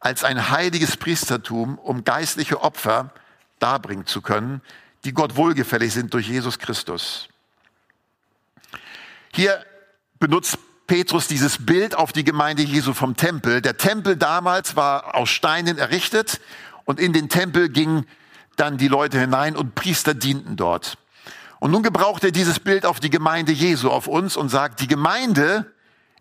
als 0.00 0.24
ein 0.24 0.50
heiliges 0.50 0.96
Priestertum, 0.96 1.78
um 1.78 2.04
geistliche 2.04 2.62
Opfer 2.62 3.12
darbringen 3.58 4.06
zu 4.06 4.22
können, 4.22 4.60
die 5.04 5.12
Gott 5.12 5.36
wohlgefällig 5.36 5.92
sind 5.92 6.14
durch 6.14 6.28
Jesus 6.28 6.58
Christus. 6.58 7.28
Hier 9.32 9.64
benutzt 10.18 10.58
Petrus 10.90 11.28
dieses 11.28 11.64
Bild 11.64 11.94
auf 11.94 12.10
die 12.10 12.24
Gemeinde 12.24 12.64
Jesu 12.64 12.94
vom 12.94 13.16
Tempel. 13.16 13.62
Der 13.62 13.76
Tempel 13.76 14.16
damals 14.16 14.74
war 14.74 15.14
aus 15.14 15.28
Steinen 15.28 15.78
errichtet 15.78 16.40
und 16.84 16.98
in 16.98 17.12
den 17.12 17.28
Tempel 17.28 17.68
gingen 17.68 18.08
dann 18.56 18.76
die 18.76 18.88
Leute 18.88 19.20
hinein 19.20 19.54
und 19.54 19.76
Priester 19.76 20.14
dienten 20.14 20.56
dort. 20.56 20.98
Und 21.60 21.70
nun 21.70 21.84
gebraucht 21.84 22.24
er 22.24 22.32
dieses 22.32 22.58
Bild 22.58 22.84
auf 22.84 22.98
die 22.98 23.08
Gemeinde 23.08 23.52
Jesu, 23.52 23.88
auf 23.88 24.08
uns 24.08 24.36
und 24.36 24.48
sagt, 24.48 24.80
die 24.80 24.88
Gemeinde 24.88 25.72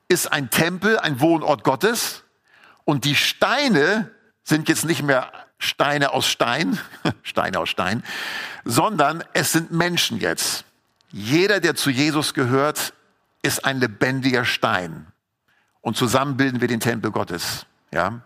ist 0.08 0.32
ein 0.32 0.52
Tempel, 0.52 1.00
ein 1.00 1.20
Wohnort 1.20 1.64
Gottes 1.64 2.22
und 2.86 3.06
die 3.06 3.16
Steine 3.16 4.12
sind 4.44 4.70
jetzt 4.70 4.86
nicht 4.86 5.02
mehr 5.02 5.32
Steine 5.58 6.14
aus 6.14 6.28
Stein, 6.28 6.78
Steine 7.24 7.58
aus 7.58 7.70
Stein, 7.70 8.04
sondern 8.66 9.24
es 9.34 9.52
sind 9.52 9.72
Menschen 9.72 10.20
jetzt. 10.20 10.64
Jeder, 11.12 11.60
der 11.60 11.74
zu 11.74 11.90
Jesus 11.90 12.36
gehört, 12.36 12.94
ist 13.41 13.65
ein 13.65 13.79
lebendiger 13.79 14.46
Stein. 14.46 15.08
Und 15.81 15.98
zusammen 15.98 16.38
bilden 16.38 16.62
wir 16.62 16.67
den 16.67 16.79
Tempel 16.79 17.12
Gottes. 17.12 17.65
Ja? 17.93 18.22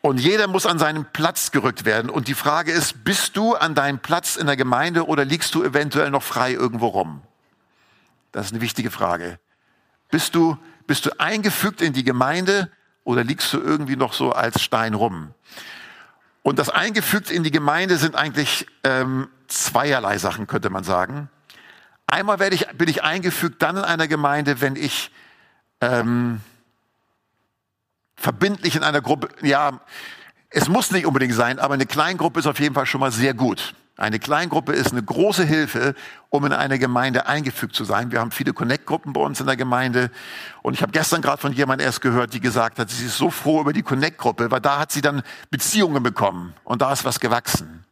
Und 0.00 0.18
jeder 0.18 0.46
muss 0.46 0.66
an 0.66 0.78
seinen 0.78 1.06
Platz 1.12 1.50
gerückt 1.50 1.84
werden. 1.84 2.10
Und 2.10 2.28
die 2.28 2.34
Frage 2.34 2.72
ist, 2.72 3.04
bist 3.04 3.36
du 3.36 3.54
an 3.54 3.74
deinem 3.74 3.98
Platz 3.98 4.36
in 4.36 4.46
der 4.46 4.56
Gemeinde 4.56 5.06
oder 5.06 5.24
liegst 5.24 5.54
du 5.54 5.64
eventuell 5.64 6.10
noch 6.10 6.22
frei 6.22 6.52
irgendwo 6.52 6.88
rum? 6.88 7.22
Das 8.32 8.46
ist 8.46 8.52
eine 8.52 8.60
wichtige 8.60 8.90
Frage. 8.90 9.38
Bist 10.10 10.34
du 10.34 10.58
bist 10.86 11.06
du 11.06 11.18
eingefügt 11.18 11.80
in 11.80 11.92
die 11.92 12.04
Gemeinde 12.04 12.70
oder 13.04 13.24
liegst 13.24 13.52
du 13.52 13.60
irgendwie 13.60 13.96
noch 13.96 14.12
so 14.12 14.32
als 14.32 14.62
Stein 14.62 14.94
rum? 14.94 15.32
Und 16.42 16.58
das 16.58 16.68
eingefügt 16.68 17.30
in 17.30 17.42
die 17.42 17.50
Gemeinde 17.50 17.96
sind 17.96 18.14
eigentlich 18.14 18.66
ähm, 18.82 19.28
zweierlei 19.48 20.18
Sachen, 20.18 20.46
könnte 20.46 20.68
man 20.68 20.84
sagen. 20.84 21.30
Einmal 22.06 22.38
werde 22.38 22.54
ich, 22.54 22.66
bin 22.68 22.88
ich 22.88 23.02
eingefügt 23.02 23.62
dann 23.62 23.76
in 23.76 23.84
einer 23.84 24.08
Gemeinde, 24.08 24.60
wenn 24.60 24.76
ich 24.76 25.10
ähm, 25.80 26.40
verbindlich 28.16 28.76
in 28.76 28.82
einer 28.82 29.00
Gruppe, 29.00 29.28
ja, 29.42 29.80
es 30.50 30.68
muss 30.68 30.92
nicht 30.92 31.06
unbedingt 31.06 31.34
sein, 31.34 31.58
aber 31.58 31.74
eine 31.74 31.86
Kleingruppe 31.86 32.40
ist 32.40 32.46
auf 32.46 32.60
jeden 32.60 32.74
Fall 32.74 32.86
schon 32.86 33.00
mal 33.00 33.10
sehr 33.10 33.34
gut. 33.34 33.74
Eine 33.96 34.18
Kleingruppe 34.18 34.72
ist 34.72 34.90
eine 34.90 35.04
große 35.04 35.44
Hilfe, 35.44 35.94
um 36.28 36.44
in 36.44 36.52
eine 36.52 36.80
Gemeinde 36.80 37.26
eingefügt 37.26 37.76
zu 37.76 37.84
sein. 37.84 38.10
Wir 38.10 38.18
haben 38.18 38.32
viele 38.32 38.52
Connect-Gruppen 38.52 39.12
bei 39.12 39.20
uns 39.20 39.38
in 39.38 39.46
der 39.46 39.56
Gemeinde. 39.56 40.10
Und 40.62 40.74
ich 40.74 40.82
habe 40.82 40.90
gestern 40.90 41.22
gerade 41.22 41.40
von 41.40 41.52
jemandem 41.52 41.86
erst 41.86 42.00
gehört, 42.00 42.34
die 42.34 42.40
gesagt 42.40 42.80
hat, 42.80 42.90
sie 42.90 43.06
ist 43.06 43.16
so 43.16 43.30
froh 43.30 43.60
über 43.60 43.72
die 43.72 43.82
Connect-Gruppe, 43.82 44.50
weil 44.50 44.60
da 44.60 44.80
hat 44.80 44.90
sie 44.90 45.00
dann 45.00 45.22
Beziehungen 45.50 46.02
bekommen 46.02 46.54
und 46.64 46.82
da 46.82 46.92
ist 46.92 47.04
was 47.04 47.20
gewachsen. 47.20 47.84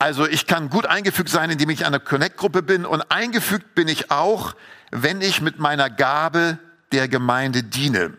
Also 0.00 0.26
ich 0.26 0.46
kann 0.46 0.70
gut 0.70 0.86
eingefügt 0.86 1.28
sein, 1.28 1.50
indem 1.50 1.68
ich 1.68 1.80
in 1.80 1.86
einer 1.86 2.00
Connect-Gruppe 2.00 2.62
bin 2.62 2.86
und 2.86 3.02
eingefügt 3.10 3.74
bin 3.74 3.86
ich 3.86 4.10
auch, 4.10 4.54
wenn 4.90 5.20
ich 5.20 5.42
mit 5.42 5.58
meiner 5.58 5.90
Gabe 5.90 6.58
der 6.90 7.06
Gemeinde 7.06 7.62
diene. 7.62 8.16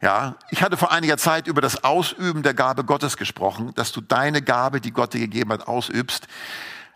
Ja, 0.00 0.36
ich 0.48 0.62
hatte 0.62 0.78
vor 0.78 0.90
einiger 0.90 1.18
Zeit 1.18 1.46
über 1.48 1.60
das 1.60 1.84
Ausüben 1.84 2.42
der 2.42 2.54
Gabe 2.54 2.84
Gottes 2.84 3.18
gesprochen, 3.18 3.72
dass 3.74 3.92
du 3.92 4.00
deine 4.00 4.40
Gabe, 4.40 4.80
die 4.80 4.90
Gott 4.90 5.12
dir 5.12 5.20
gegeben 5.20 5.52
hat, 5.52 5.68
ausübst. 5.68 6.28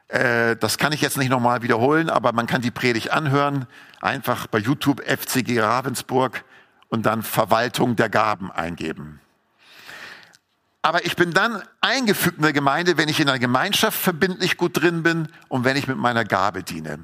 Äh, 0.09 0.57
das 0.57 0.79
kann 0.79 0.93
ich 0.95 1.03
jetzt 1.03 1.19
nicht 1.19 1.29
nochmal 1.29 1.61
wiederholen, 1.61 2.09
aber 2.09 2.33
man 2.33 2.47
kann 2.47 2.63
die 2.63 2.71
Predigt 2.71 3.11
anhören. 3.11 3.67
Einfach 4.01 4.47
bei 4.47 4.61
YouTube 4.61 5.03
FCG 5.03 5.61
Ravensburg 5.61 6.43
und 6.89 7.05
dann 7.05 7.23
Verwaltung 7.23 7.97
der 7.97 8.09
Gaben 8.09 8.51
eingeben. 8.51 9.21
Aber 10.83 11.05
ich 11.05 11.17
bin 11.17 11.33
dann 11.33 11.63
eingefügt 11.81 12.37
in 12.37 12.43
der 12.43 12.53
Gemeinde, 12.53 12.97
wenn 12.97 13.09
ich 13.09 13.21
in 13.21 13.29
einer 13.29 13.39
Gemeinschaft 13.39 13.99
verbindlich 13.99 14.57
gut 14.57 14.81
drin 14.81 15.03
bin 15.03 15.29
und 15.49 15.65
wenn 15.65 15.77
ich 15.77 15.89
mit 15.89 15.99
meiner 15.99 16.25
Gabe 16.25 16.63
diene. 16.63 17.01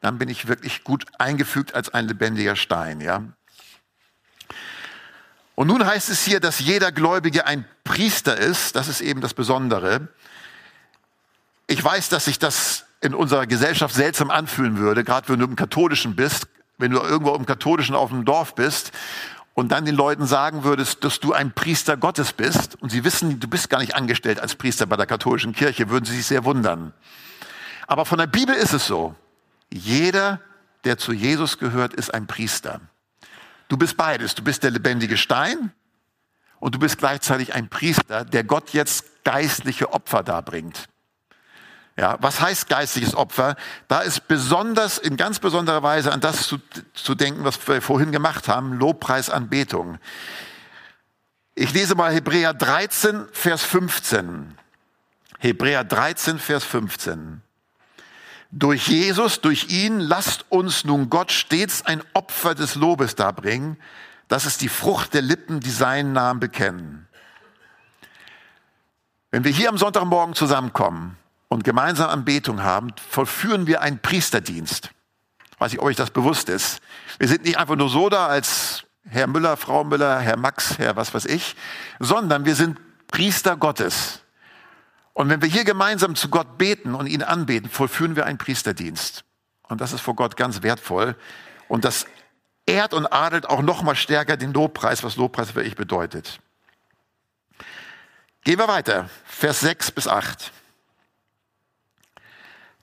Dann 0.00 0.18
bin 0.18 0.28
ich 0.28 0.48
wirklich 0.48 0.84
gut 0.84 1.04
eingefügt 1.18 1.74
als 1.74 1.90
ein 1.90 2.08
lebendiger 2.08 2.56
Stein, 2.56 3.00
ja. 3.00 3.22
Und 5.54 5.66
nun 5.66 5.84
heißt 5.84 6.08
es 6.08 6.24
hier, 6.24 6.40
dass 6.40 6.58
jeder 6.60 6.90
Gläubige 6.90 7.46
ein 7.46 7.66
Priester 7.84 8.36
ist. 8.38 8.76
Das 8.76 8.88
ist 8.88 9.02
eben 9.02 9.20
das 9.20 9.34
Besondere. 9.34 10.08
Ich 11.66 11.84
weiß, 11.84 12.08
dass 12.08 12.24
sich 12.24 12.38
das 12.38 12.86
in 13.02 13.14
unserer 13.14 13.46
Gesellschaft 13.46 13.94
seltsam 13.94 14.30
anfühlen 14.30 14.78
würde, 14.78 15.04
gerade 15.04 15.28
wenn 15.28 15.38
du 15.38 15.44
im 15.44 15.56
Katholischen 15.56 16.16
bist, 16.16 16.48
wenn 16.78 16.92
du 16.92 17.00
irgendwo 17.00 17.34
im 17.34 17.44
Katholischen 17.44 17.94
auf 17.94 18.08
dem 18.08 18.24
Dorf 18.24 18.54
bist 18.54 18.92
und 19.54 19.72
dann 19.72 19.84
den 19.84 19.94
Leuten 19.94 20.26
sagen 20.26 20.64
würdest, 20.64 21.04
dass 21.04 21.20
du 21.20 21.32
ein 21.32 21.52
Priester 21.52 21.96
Gottes 21.96 22.32
bist 22.32 22.80
und 22.80 22.90
sie 22.90 23.04
wissen, 23.04 23.40
du 23.40 23.48
bist 23.48 23.68
gar 23.70 23.80
nicht 23.80 23.94
angestellt 23.94 24.40
als 24.40 24.54
Priester 24.54 24.86
bei 24.86 24.96
der 24.96 25.06
katholischen 25.06 25.52
Kirche, 25.52 25.90
würden 25.90 26.04
sie 26.04 26.16
sich 26.16 26.26
sehr 26.26 26.44
wundern. 26.44 26.92
Aber 27.86 28.04
von 28.04 28.18
der 28.18 28.26
Bibel 28.26 28.54
ist 28.54 28.72
es 28.72 28.86
so. 28.86 29.14
Jeder, 29.72 30.40
der 30.84 30.98
zu 30.98 31.12
Jesus 31.12 31.58
gehört, 31.58 31.92
ist 31.92 32.14
ein 32.14 32.26
Priester. 32.26 32.80
Du 33.68 33.76
bist 33.76 33.96
beides. 33.96 34.34
Du 34.34 34.42
bist 34.42 34.62
der 34.62 34.70
lebendige 34.70 35.16
Stein 35.16 35.72
und 36.58 36.74
du 36.74 36.78
bist 36.78 36.98
gleichzeitig 36.98 37.54
ein 37.54 37.68
Priester, 37.68 38.24
der 38.24 38.44
Gott 38.44 38.70
jetzt 38.70 39.24
geistliche 39.24 39.92
Opfer 39.92 40.22
darbringt. 40.22 40.88
Ja, 42.00 42.16
was 42.22 42.40
heißt 42.40 42.70
geistliches 42.70 43.14
Opfer? 43.14 43.56
Da 43.86 44.00
ist 44.00 44.26
besonders, 44.26 44.96
in 44.96 45.18
ganz 45.18 45.38
besonderer 45.38 45.82
Weise 45.82 46.10
an 46.12 46.22
das 46.22 46.48
zu, 46.48 46.56
zu 46.94 47.14
denken, 47.14 47.44
was 47.44 47.68
wir 47.68 47.82
vorhin 47.82 48.10
gemacht 48.10 48.48
haben, 48.48 48.72
Lobpreis, 48.72 49.28
Anbetung. 49.28 49.98
Ich 51.54 51.74
lese 51.74 51.96
mal 51.96 52.10
Hebräer 52.10 52.54
13, 52.54 53.26
Vers 53.32 53.64
15. 53.64 54.56
Hebräer 55.40 55.84
13, 55.84 56.38
Vers 56.38 56.64
15. 56.64 57.42
Durch 58.50 58.88
Jesus, 58.88 59.42
durch 59.42 59.68
ihn, 59.68 60.00
lasst 60.00 60.46
uns 60.48 60.86
nun 60.86 61.10
Gott 61.10 61.30
stets 61.30 61.84
ein 61.84 62.02
Opfer 62.14 62.54
des 62.54 62.76
Lobes 62.76 63.14
darbringen. 63.14 63.76
Das 64.26 64.46
ist 64.46 64.62
die 64.62 64.70
Frucht 64.70 65.12
der 65.12 65.20
Lippen, 65.20 65.60
die 65.60 65.70
seinen 65.70 66.14
Namen 66.14 66.40
bekennen. 66.40 67.08
Wenn 69.30 69.44
wir 69.44 69.52
hier 69.52 69.68
am 69.68 69.76
Sonntagmorgen 69.76 70.34
zusammenkommen 70.34 71.18
und 71.50 71.64
gemeinsam 71.64 72.08
Anbetung 72.08 72.62
haben, 72.62 72.92
vollführen 73.10 73.66
wir 73.66 73.82
einen 73.82 73.98
Priesterdienst. 73.98 74.90
Ich 75.52 75.60
weiß 75.60 75.72
nicht, 75.72 75.80
ob 75.80 75.86
euch 75.86 75.96
das 75.96 76.10
bewusst 76.10 76.48
ist. 76.48 76.80
Wir 77.18 77.28
sind 77.28 77.44
nicht 77.44 77.58
einfach 77.58 77.76
nur 77.76 77.90
so 77.90 78.08
da 78.08 78.28
als 78.28 78.84
Herr 79.06 79.26
Müller, 79.26 79.56
Frau 79.56 79.82
Müller, 79.82 80.20
Herr 80.20 80.36
Max, 80.38 80.78
Herr 80.78 80.94
was 80.96 81.12
weiß 81.12 81.26
ich, 81.26 81.56
sondern 81.98 82.44
wir 82.44 82.54
sind 82.54 82.78
Priester 83.08 83.56
Gottes. 83.56 84.20
Und 85.12 85.28
wenn 85.28 85.42
wir 85.42 85.48
hier 85.48 85.64
gemeinsam 85.64 86.14
zu 86.14 86.28
Gott 86.28 86.56
beten 86.56 86.94
und 86.94 87.08
ihn 87.08 87.22
anbeten, 87.22 87.68
vollführen 87.68 88.14
wir 88.14 88.26
einen 88.26 88.38
Priesterdienst. 88.38 89.24
Und 89.64 89.80
das 89.80 89.92
ist 89.92 90.00
vor 90.00 90.14
Gott 90.14 90.36
ganz 90.36 90.62
wertvoll. 90.62 91.16
Und 91.66 91.84
das 91.84 92.06
ehrt 92.64 92.94
und 92.94 93.06
adelt 93.06 93.46
auch 93.46 93.60
noch 93.60 93.82
mal 93.82 93.96
stärker 93.96 94.36
den 94.36 94.52
Lobpreis, 94.52 95.02
was 95.02 95.16
Lobpreis 95.16 95.50
für 95.50 95.64
ich 95.64 95.74
bedeutet. 95.74 96.38
Gehen 98.44 98.58
wir 98.58 98.68
weiter. 98.68 99.10
Vers 99.24 99.60
6 99.60 99.90
bis 99.90 100.06
8. 100.06 100.52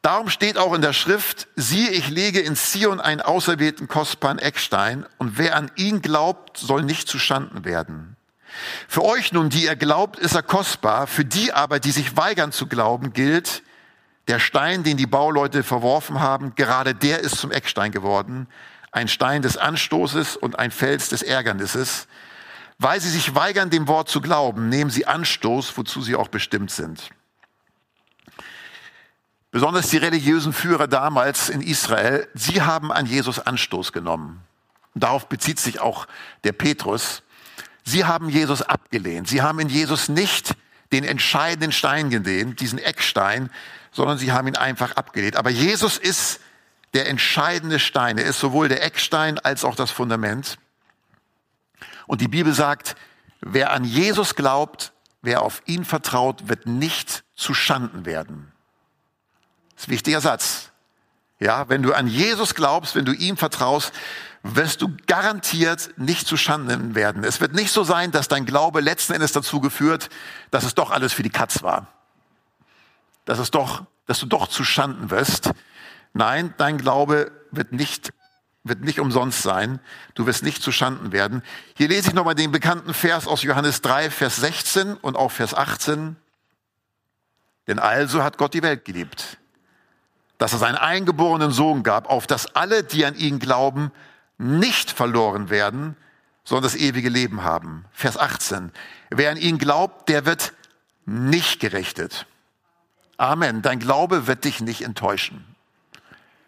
Darum 0.01 0.29
steht 0.29 0.57
auch 0.57 0.73
in 0.73 0.81
der 0.81 0.93
Schrift, 0.93 1.47
siehe, 1.55 1.89
ich 1.89 2.09
lege 2.09 2.39
in 2.39 2.55
Zion 2.55 2.99
einen 3.01 3.21
auserwählten 3.21 3.87
kostbaren 3.87 4.39
Eckstein, 4.39 5.05
und 5.17 5.37
wer 5.37 5.55
an 5.55 5.71
ihn 5.75 6.01
glaubt, 6.01 6.57
soll 6.57 6.83
nicht 6.83 7.07
zustanden 7.07 7.65
werden. 7.65 8.15
Für 8.87 9.03
euch 9.03 9.33
nun, 9.33 9.49
die 9.49 9.65
ihr 9.65 9.75
glaubt, 9.75 10.17
ist 10.17 10.35
er 10.35 10.43
kostbar, 10.43 11.07
für 11.07 11.25
die 11.25 11.51
aber, 11.51 11.79
die 11.79 11.91
sich 11.91 12.15
weigern 12.15 12.51
zu 12.51 12.67
glauben, 12.67 13.13
gilt, 13.13 13.63
der 14.27 14.39
Stein, 14.39 14.83
den 14.83 14.97
die 14.97 15.07
Bauleute 15.07 15.63
verworfen 15.63 16.19
haben, 16.19 16.53
gerade 16.55 16.93
der 16.93 17.19
ist 17.19 17.37
zum 17.37 17.51
Eckstein 17.51 17.91
geworden, 17.91 18.47
ein 18.91 19.07
Stein 19.07 19.41
des 19.41 19.57
Anstoßes 19.57 20.35
und 20.37 20.59
ein 20.59 20.71
Fels 20.71 21.09
des 21.09 21.21
Ärgernisses. 21.21 22.07
Weil 22.77 22.99
sie 23.01 23.09
sich 23.09 23.33
weigern, 23.35 23.69
dem 23.69 23.87
Wort 23.87 24.09
zu 24.09 24.21
glauben, 24.21 24.69
nehmen 24.69 24.91
sie 24.91 25.05
Anstoß, 25.05 25.77
wozu 25.77 26.01
sie 26.01 26.15
auch 26.15 26.27
bestimmt 26.27 26.71
sind. 26.71 27.09
Besonders 29.57 29.89
die 29.89 29.97
religiösen 29.97 30.53
Führer 30.53 30.87
damals 30.87 31.49
in 31.49 31.61
Israel, 31.61 32.27
sie 32.35 32.61
haben 32.61 32.91
an 32.91 33.07
Jesus 33.07 33.39
Anstoß 33.39 33.91
genommen. 33.91 34.43
Darauf 34.93 35.29
bezieht 35.29 35.59
sich 35.59 35.79
auch 35.79 36.05
der 36.43 36.51
Petrus. 36.51 37.23
Sie 37.83 38.05
haben 38.05 38.29
Jesus 38.29 38.61
abgelehnt. 38.61 39.27
Sie 39.27 39.41
haben 39.41 39.59
in 39.59 39.67
Jesus 39.67 40.09
nicht 40.09 40.55
den 40.91 41.03
entscheidenden 41.03 41.71
Stein 41.71 42.11
gesehen, 42.11 42.55
diesen 42.55 42.77
Eckstein, 42.77 43.49
sondern 43.91 44.19
sie 44.19 44.31
haben 44.31 44.47
ihn 44.47 44.55
einfach 44.55 44.91
abgelehnt. 44.91 45.37
Aber 45.37 45.49
Jesus 45.49 45.97
ist 45.97 46.39
der 46.93 47.09
entscheidende 47.09 47.79
Stein. 47.79 48.19
Er 48.19 48.25
ist 48.25 48.39
sowohl 48.39 48.67
der 48.67 48.83
Eckstein 48.83 49.39
als 49.39 49.65
auch 49.65 49.73
das 49.73 49.89
Fundament. 49.89 50.59
Und 52.05 52.21
die 52.21 52.27
Bibel 52.27 52.53
sagt, 52.53 52.95
wer 53.41 53.71
an 53.71 53.85
Jesus 53.85 54.35
glaubt, 54.35 54.93
wer 55.23 55.41
auf 55.41 55.63
ihn 55.65 55.83
vertraut, 55.83 56.47
wird 56.47 56.67
nicht 56.67 57.23
zu 57.33 57.55
Schanden 57.55 58.05
werden. 58.05 58.51
Das 59.77 59.83
ist 59.83 59.89
ein 59.89 59.91
wichtiger 59.91 60.21
Satz. 60.21 60.71
Ja, 61.39 61.69
wenn 61.69 61.83
du 61.83 61.93
an 61.93 62.07
Jesus 62.07 62.55
glaubst, 62.55 62.95
wenn 62.95 63.05
du 63.05 63.13
ihm 63.13 63.37
vertraust, 63.37 63.93
wirst 64.41 64.81
du 64.81 64.95
garantiert 65.05 65.91
nicht 65.97 66.25
zu 66.25 66.35
Schanden 66.35 66.95
werden. 66.95 67.23
Es 67.23 67.41
wird 67.41 67.53
nicht 67.53 67.71
so 67.71 67.83
sein, 67.83 68.11
dass 68.11 68.27
dein 68.27 68.47
Glaube 68.47 68.81
letzten 68.81 69.13
Endes 69.13 69.33
dazu 69.33 69.61
geführt, 69.61 70.09
dass 70.49 70.63
es 70.63 70.73
doch 70.73 70.89
alles 70.89 71.13
für 71.13 71.21
die 71.21 71.29
Katz 71.29 71.61
war. 71.61 71.87
Dass 73.25 73.37
es 73.37 73.51
doch, 73.51 73.83
dass 74.07 74.19
du 74.19 74.25
doch 74.25 74.47
zu 74.47 74.63
Schanden 74.63 75.11
wirst. 75.11 75.51
Nein, 76.13 76.55
dein 76.57 76.79
Glaube 76.79 77.31
wird 77.51 77.71
nicht, 77.71 78.09
wird 78.63 78.81
nicht 78.81 78.99
umsonst 78.99 79.43
sein. 79.43 79.79
Du 80.15 80.25
wirst 80.25 80.41
nicht 80.41 80.63
zu 80.63 80.71
Schanden 80.71 81.11
werden. 81.11 81.43
Hier 81.75 81.87
lese 81.87 82.09
ich 82.09 82.13
nochmal 82.15 82.33
den 82.33 82.51
bekannten 82.51 82.95
Vers 82.95 83.27
aus 83.27 83.43
Johannes 83.43 83.81
3, 83.81 84.09
Vers 84.09 84.37
16 84.37 84.95
und 84.95 85.15
auch 85.15 85.31
Vers 85.31 85.53
18. 85.53 86.15
Denn 87.67 87.77
also 87.77 88.23
hat 88.23 88.39
Gott 88.39 88.55
die 88.55 88.63
Welt 88.63 88.83
geliebt 88.83 89.37
dass 90.37 90.53
er 90.53 90.59
seinen 90.59 90.75
eingeborenen 90.75 91.51
Sohn 91.51 91.83
gab, 91.83 92.09
auf 92.09 92.27
dass 92.27 92.55
alle, 92.55 92.83
die 92.83 93.05
an 93.05 93.15
ihn 93.15 93.39
glauben, 93.39 93.91
nicht 94.37 94.91
verloren 94.91 95.49
werden, 95.49 95.95
sondern 96.43 96.71
das 96.71 96.79
ewige 96.79 97.09
Leben 97.09 97.43
haben. 97.43 97.85
Vers 97.91 98.17
18. 98.17 98.71
Wer 99.09 99.31
an 99.31 99.37
ihn 99.37 99.57
glaubt, 99.57 100.09
der 100.09 100.25
wird 100.25 100.53
nicht 101.05 101.59
gerichtet. 101.59 102.25
Amen. 103.17 103.61
Dein 103.61 103.79
Glaube 103.79 104.27
wird 104.27 104.43
dich 104.43 104.61
nicht 104.61 104.83
enttäuschen. 104.83 105.43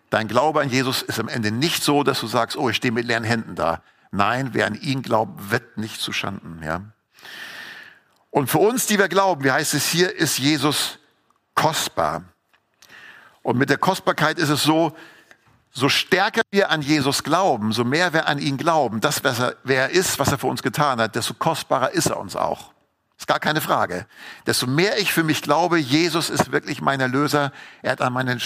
Dein 0.10 0.28
Glaube 0.28 0.62
an 0.62 0.70
Jesus 0.70 1.02
ist 1.02 1.20
am 1.20 1.28
Ende 1.28 1.52
nicht 1.52 1.84
so, 1.84 2.04
dass 2.04 2.20
du 2.20 2.28
sagst, 2.28 2.58
oh, 2.58 2.70
ich 2.70 2.78
stehe 2.78 2.92
mit 2.92 3.06
leeren 3.06 3.24
Händen 3.24 3.56
da. 3.56 3.82
Nein, 4.12 4.50
wer 4.54 4.68
an 4.68 4.76
ihn 4.76 5.02
glaubt, 5.02 5.52
wird 5.52 5.78
nicht 5.78 6.02
zu 6.02 6.14
Schanden. 6.14 6.62
Ja? 6.64 6.82
Und 8.32 8.50
für 8.50 8.60
uns, 8.60 8.86
die 8.86 8.98
wir 8.98 9.08
glauben, 9.08 9.44
wie 9.44 9.52
heißt 9.52 9.74
es 9.74 9.88
hier, 9.88 10.16
ist 10.16 10.38
Jesus 10.38 11.00
kostbar. 11.56 12.24
Und 13.42 13.58
mit 13.58 13.70
der 13.70 13.78
Kostbarkeit 13.78 14.38
ist 14.38 14.50
es 14.50 14.64
so, 14.64 14.96
so 15.72 15.90
stärker 15.90 16.42
wir 16.52 16.72
an 16.72 16.82
Jesus 16.82 17.24
glauben, 17.24 17.72
so 17.72 17.84
mehr 17.84 18.14
wir 18.14 18.28
an 18.28 18.40
ihn 18.40 18.58
glauben, 18.58 19.02
das, 19.02 19.24
was 19.24 19.40
er, 19.40 19.56
wer 19.64 19.84
er 19.84 19.90
ist, 19.92 20.20
was 20.20 20.32
er 20.32 20.38
für 20.38 20.48
uns 20.48 20.64
getan 20.64 21.00
hat, 21.00 21.16
desto 21.16 21.34
kostbarer 21.36 21.92
ist 21.92 22.08
er 22.08 22.20
uns 22.20 22.36
auch. 22.36 22.74
Ist 23.18 23.28
gar 23.28 23.40
keine 23.40 23.62
Frage. 23.62 24.06
Desto 24.48 24.66
mehr 24.66 24.98
ich 24.98 25.12
für 25.14 25.24
mich 25.24 25.42
glaube, 25.42 25.78
Jesus 25.78 26.30
ist 26.30 26.52
wirklich 26.52 26.82
mein 26.82 27.00
Erlöser, 27.00 27.52
er 27.82 27.92
hat 27.92 28.02
an 28.02 28.14
meine 28.14 28.40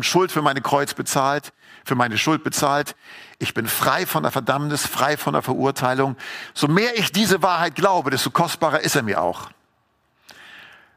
Schuld 0.00 0.32
für 0.32 0.42
meine 0.42 0.60
Kreuz 0.60 0.94
bezahlt, 0.94 1.52
für 1.84 1.94
meine 1.94 2.18
Schuld 2.18 2.42
bezahlt. 2.42 2.96
Ich 3.38 3.54
bin 3.54 3.66
frei 3.66 4.06
von 4.06 4.24
der 4.24 4.32
Verdammnis, 4.32 4.86
frei 4.86 5.16
von 5.16 5.32
der 5.32 5.42
Verurteilung. 5.42 6.16
So 6.54 6.68
mehr 6.68 6.98
ich 6.98 7.12
diese 7.12 7.42
Wahrheit 7.42 7.76
glaube, 7.76 8.10
desto 8.10 8.30
kostbarer 8.30 8.80
ist 8.80 8.96
er 8.96 9.02
mir 9.02 9.22
auch 9.22 9.50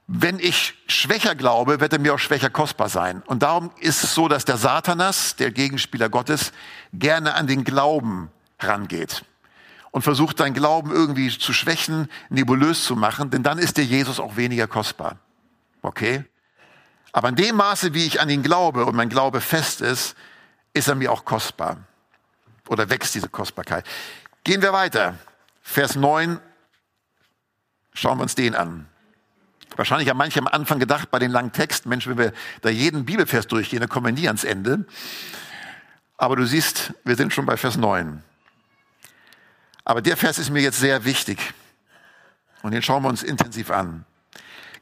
wenn 0.07 0.39
ich 0.39 0.75
schwächer 0.87 1.33
glaube, 1.35 1.79
wird 1.79 1.93
er 1.93 1.99
mir 1.99 2.13
auch 2.13 2.19
schwächer 2.19 2.49
kostbar 2.49 2.89
sein. 2.89 3.21
Und 3.25 3.43
darum 3.43 3.71
ist 3.79 4.03
es 4.03 4.13
so, 4.13 4.27
dass 4.27 4.45
der 4.45 4.57
Satanas, 4.57 5.35
der 5.37 5.51
Gegenspieler 5.51 6.09
Gottes, 6.09 6.51
gerne 6.91 7.35
an 7.35 7.47
den 7.47 7.63
Glauben 7.63 8.29
rangeht 8.59 9.23
und 9.91 10.01
versucht, 10.01 10.39
deinen 10.39 10.53
Glauben 10.53 10.91
irgendwie 10.91 11.29
zu 11.29 11.53
schwächen, 11.53 12.09
nebulös 12.29 12.83
zu 12.83 12.95
machen, 12.95 13.29
denn 13.29 13.43
dann 13.43 13.59
ist 13.59 13.77
dir 13.77 13.85
Jesus 13.85 14.19
auch 14.19 14.35
weniger 14.35 14.67
kostbar. 14.67 15.17
Okay? 15.81 16.25
Aber 17.11 17.29
in 17.29 17.35
dem 17.35 17.55
Maße, 17.55 17.93
wie 17.93 18.05
ich 18.05 18.19
an 18.19 18.29
ihn 18.29 18.43
glaube 18.43 18.85
und 18.85 18.95
mein 18.95 19.09
Glaube 19.09 19.39
fest 19.39 19.81
ist, 19.81 20.15
ist 20.73 20.87
er 20.87 20.95
mir 20.95 21.11
auch 21.11 21.25
kostbar. 21.25 21.77
Oder 22.67 22.89
wächst 22.89 23.13
diese 23.15 23.29
Kostbarkeit. 23.29 23.85
Gehen 24.43 24.61
wir 24.61 24.73
weiter. 24.73 25.15
Vers 25.61 25.95
9. 25.95 26.39
Schauen 27.93 28.17
wir 28.17 28.23
uns 28.23 28.35
den 28.35 28.55
an. 28.55 28.89
Wahrscheinlich 29.75 30.09
haben 30.09 30.17
manche 30.17 30.39
am 30.39 30.47
Anfang 30.47 30.79
gedacht, 30.79 31.09
bei 31.11 31.19
den 31.19 31.31
langen 31.31 31.51
Texten, 31.51 31.89
Mensch, 31.89 32.07
wenn 32.07 32.17
wir 32.17 32.33
da 32.61 32.69
jeden 32.69 33.05
Bibelvers 33.05 33.47
durchgehen, 33.47 33.79
dann 33.79 33.89
kommen 33.89 34.05
wir 34.05 34.13
nie 34.13 34.27
ans 34.27 34.43
Ende. 34.43 34.85
Aber 36.17 36.35
du 36.35 36.45
siehst, 36.45 36.93
wir 37.03 37.15
sind 37.15 37.33
schon 37.33 37.45
bei 37.45 37.57
Vers 37.57 37.77
9. 37.77 38.23
Aber 39.83 40.01
der 40.01 40.15
Vers 40.15 40.37
ist 40.37 40.49
mir 40.49 40.61
jetzt 40.61 40.79
sehr 40.79 41.05
wichtig. 41.05 41.53
Und 42.61 42.71
den 42.71 42.81
schauen 42.81 43.03
wir 43.03 43.09
uns 43.09 43.23
intensiv 43.23 43.71
an. 43.71 44.05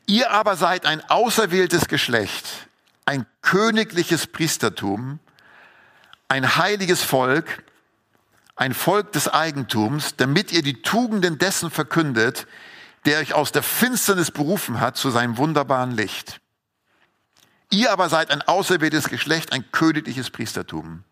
Ihr 0.06 0.32
aber 0.32 0.56
seid 0.56 0.86
ein 0.86 1.02
auserwähltes 1.10 1.88
Geschlecht, 1.88 2.68
ein 3.06 3.26
königliches 3.42 4.28
Priestertum, 4.28 5.20
ein 6.28 6.58
heiliges 6.58 7.02
Volk, 7.02 7.64
ein 8.56 8.74
Volk 8.74 9.12
des 9.14 9.28
Eigentums, 9.28 10.16
damit 10.16 10.52
ihr 10.52 10.62
die 10.62 10.82
Tugenden 10.82 11.38
dessen 11.38 11.72
verkündet, 11.72 12.46
der 13.06 13.20
euch 13.20 13.34
aus 13.34 13.52
der 13.52 13.64
Finsternis 13.64 14.32
berufen 14.32 14.80
hat 14.80 14.98
zu 14.98 15.10
seinem 15.10 15.38
wunderbaren 15.38 15.92
Licht. 15.92 16.40
Ihr 17.72 17.92
aber 17.92 18.10
seid 18.10 18.32
ein 18.32 18.42
auserwähltes 18.42 19.10
Geschlecht, 19.10 19.54
ein 19.54 19.72
königliches 19.72 20.30
Priestertum. 20.30 21.04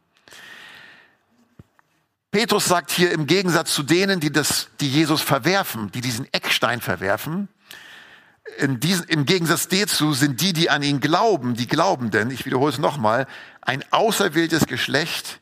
Petrus 2.31 2.65
sagt 2.65 2.91
hier 2.91 3.11
im 3.11 3.25
Gegensatz 3.25 3.73
zu 3.73 3.81
denen, 3.81 4.19
die, 4.19 4.31
das, 4.31 4.69
die 4.79 4.89
Jesus 4.89 5.21
verwerfen, 5.21 5.89
die 5.91 6.01
diesen 6.01 6.31
Eckstein 6.31 6.79
verwerfen, 6.79 7.49
diesen, 8.61 9.07
im 9.07 9.25
Gegensatz 9.25 9.67
dazu 9.67 10.13
sind 10.13 10.41
die, 10.41 10.53
die 10.53 10.69
an 10.69 10.83
ihn 10.83 10.99
glauben, 10.99 11.55
die 11.55 11.67
Glaubenden, 11.67 12.31
ich 12.31 12.45
wiederhole 12.45 12.71
es 12.71 12.79
nochmal, 12.79 13.27
ein 13.61 13.83
auserwähltes 13.91 14.65
Geschlecht, 14.65 15.39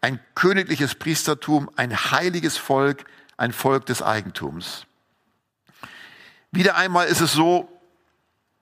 ein 0.00 0.20
königliches 0.34 0.94
Priestertum, 0.94 1.70
ein 1.76 1.94
heiliges 1.94 2.56
Volk, 2.56 3.04
ein 3.36 3.52
Volk 3.52 3.86
des 3.86 4.02
Eigentums. 4.02 4.86
Wieder 6.52 6.76
einmal 6.76 7.06
ist 7.06 7.20
es 7.20 7.32
so, 7.32 7.68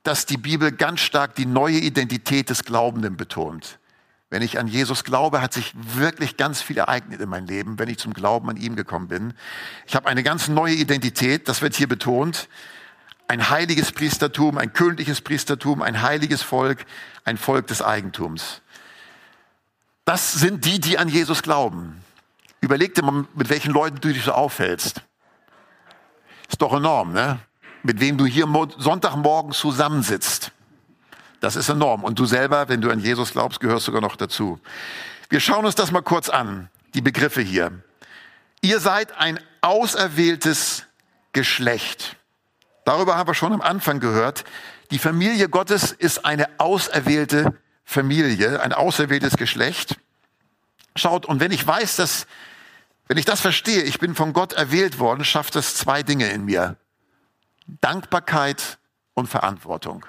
dass 0.03 0.27
die 0.27 0.37
Bibel 0.37 0.73
ganz 0.73 1.01
stark 1.01 1.35
die 1.35 1.47
neue 1.47 1.79
Identität 1.79 2.51
des 2.51 2.65
Glaubenden 2.65 3.17
betont. 3.17 3.79
Wenn 4.31 4.43
ich 4.43 4.59
an 4.59 4.67
Jesus 4.67 5.05
glaube, 5.05 5.41
hat 5.41 5.55
sich 5.55 5.73
wirklich 5.75 6.37
ganz 6.37 6.61
viel 6.61 6.77
ereignet 6.77 7.21
in 7.21 7.29
meinem 7.31 7.47
Leben, 7.47 7.79
wenn 7.79 7.89
ich 7.89 7.99
zum 7.99 8.13
Glauben 8.13 8.51
an 8.51 8.59
ihm 8.59 8.77
gekommen 8.77 9.09
bin. 9.09 9.33
Ich 9.87 9.95
habe 9.97 10.07
eine 10.09 10.23
ganz 10.23 10.49
neue 10.49 10.75
Identität, 10.75 11.49
das 11.49 11.63
wird 11.63 11.75
hier 11.75 11.89
betont. 11.89 12.49
Ein 13.27 13.49
heiliges 13.49 13.93
Priestertum, 13.93 14.59
ein 14.59 14.73
königliches 14.73 15.23
Priestertum, 15.23 15.83
ein 15.83 16.03
heiliges 16.03 16.43
Volk, 16.43 16.85
ein 17.25 17.39
Volk 17.39 17.67
des 17.69 17.81
Eigentums. 17.81 18.61
Das 20.05 20.33
sind 20.33 20.65
die, 20.65 20.81
die 20.81 20.99
an 20.99 21.09
Jesus 21.09 21.43
glauben. 21.43 22.03
Überleg 22.61 22.95
dir 22.95 23.03
mal, 23.03 23.27
mit 23.35 23.51
welchen 23.51 23.73
Leuten 23.73 24.01
du 24.01 24.13
dich 24.13 24.25
so 24.25 24.33
aufhältst. 24.33 25.03
Ist 26.49 26.61
doch 26.61 26.73
enorm, 26.73 27.13
ne? 27.13 27.39
Mit 27.83 28.01
wem 28.01 28.19
du 28.19 28.27
hier 28.27 28.47
Sonntagmorgen 28.79 29.53
zusammensitzt. 29.53 30.53
Das 31.41 31.57
ist 31.57 31.69
enorm. 31.69 32.05
Und 32.05 32.19
du 32.19 32.27
selber, 32.27 32.69
wenn 32.69 32.81
du 32.81 32.91
an 32.91 33.01
Jesus 33.01 33.33
glaubst, 33.33 33.61
gehörst 33.61 33.87
sogar 33.87 34.01
noch 34.01 34.17
dazu. 34.17 34.59
Wir 35.31 35.41
schauen 35.41 35.65
uns 35.65 35.75
das 35.75 35.93
mal 35.93 36.03
kurz 36.03 36.29
an, 36.29 36.69
die 36.95 37.01
Begriffe 37.01 37.41
hier. 37.41 37.83
Ihr 38.61 38.81
seid 38.81 39.17
ein 39.19 39.39
auserwähltes 39.61 40.87
Geschlecht. 41.33 42.17
Darüber 42.85 43.17
haben 43.17 43.29
wir 43.29 43.35
schon 43.35 43.53
am 43.53 43.61
Anfang 43.61 44.01
gehört. 44.01 44.45
Die 44.91 44.99
Familie 44.99 45.49
Gottes 45.49 45.93
ist 45.93 46.25
eine 46.25 46.49
auserwählte 46.59 47.55
Familie, 47.85 48.61
ein 48.61 48.73
auserwähltes 48.73 49.37
Geschlecht. 49.37 49.97
Schaut, 50.97 51.27
und 51.27 51.41
wenn 51.41 51.53
ich 51.53 51.67
weiß, 51.67 51.97
dass 51.97 52.27
Wenn 53.09 53.17
ich 53.17 53.25
das 53.25 53.41
verstehe, 53.41 53.83
ich 53.83 53.99
bin 53.99 54.15
von 54.15 54.35
Gott 54.35 54.53
erwählt 54.53 54.99
worden, 54.99 55.25
schafft 55.25 55.55
das 55.55 55.75
zwei 55.75 56.03
Dinge 56.03 56.29
in 56.29 56.45
mir. 56.45 56.77
Dankbarkeit 57.81 58.79
und 59.15 59.29
Verantwortung. 59.29 60.07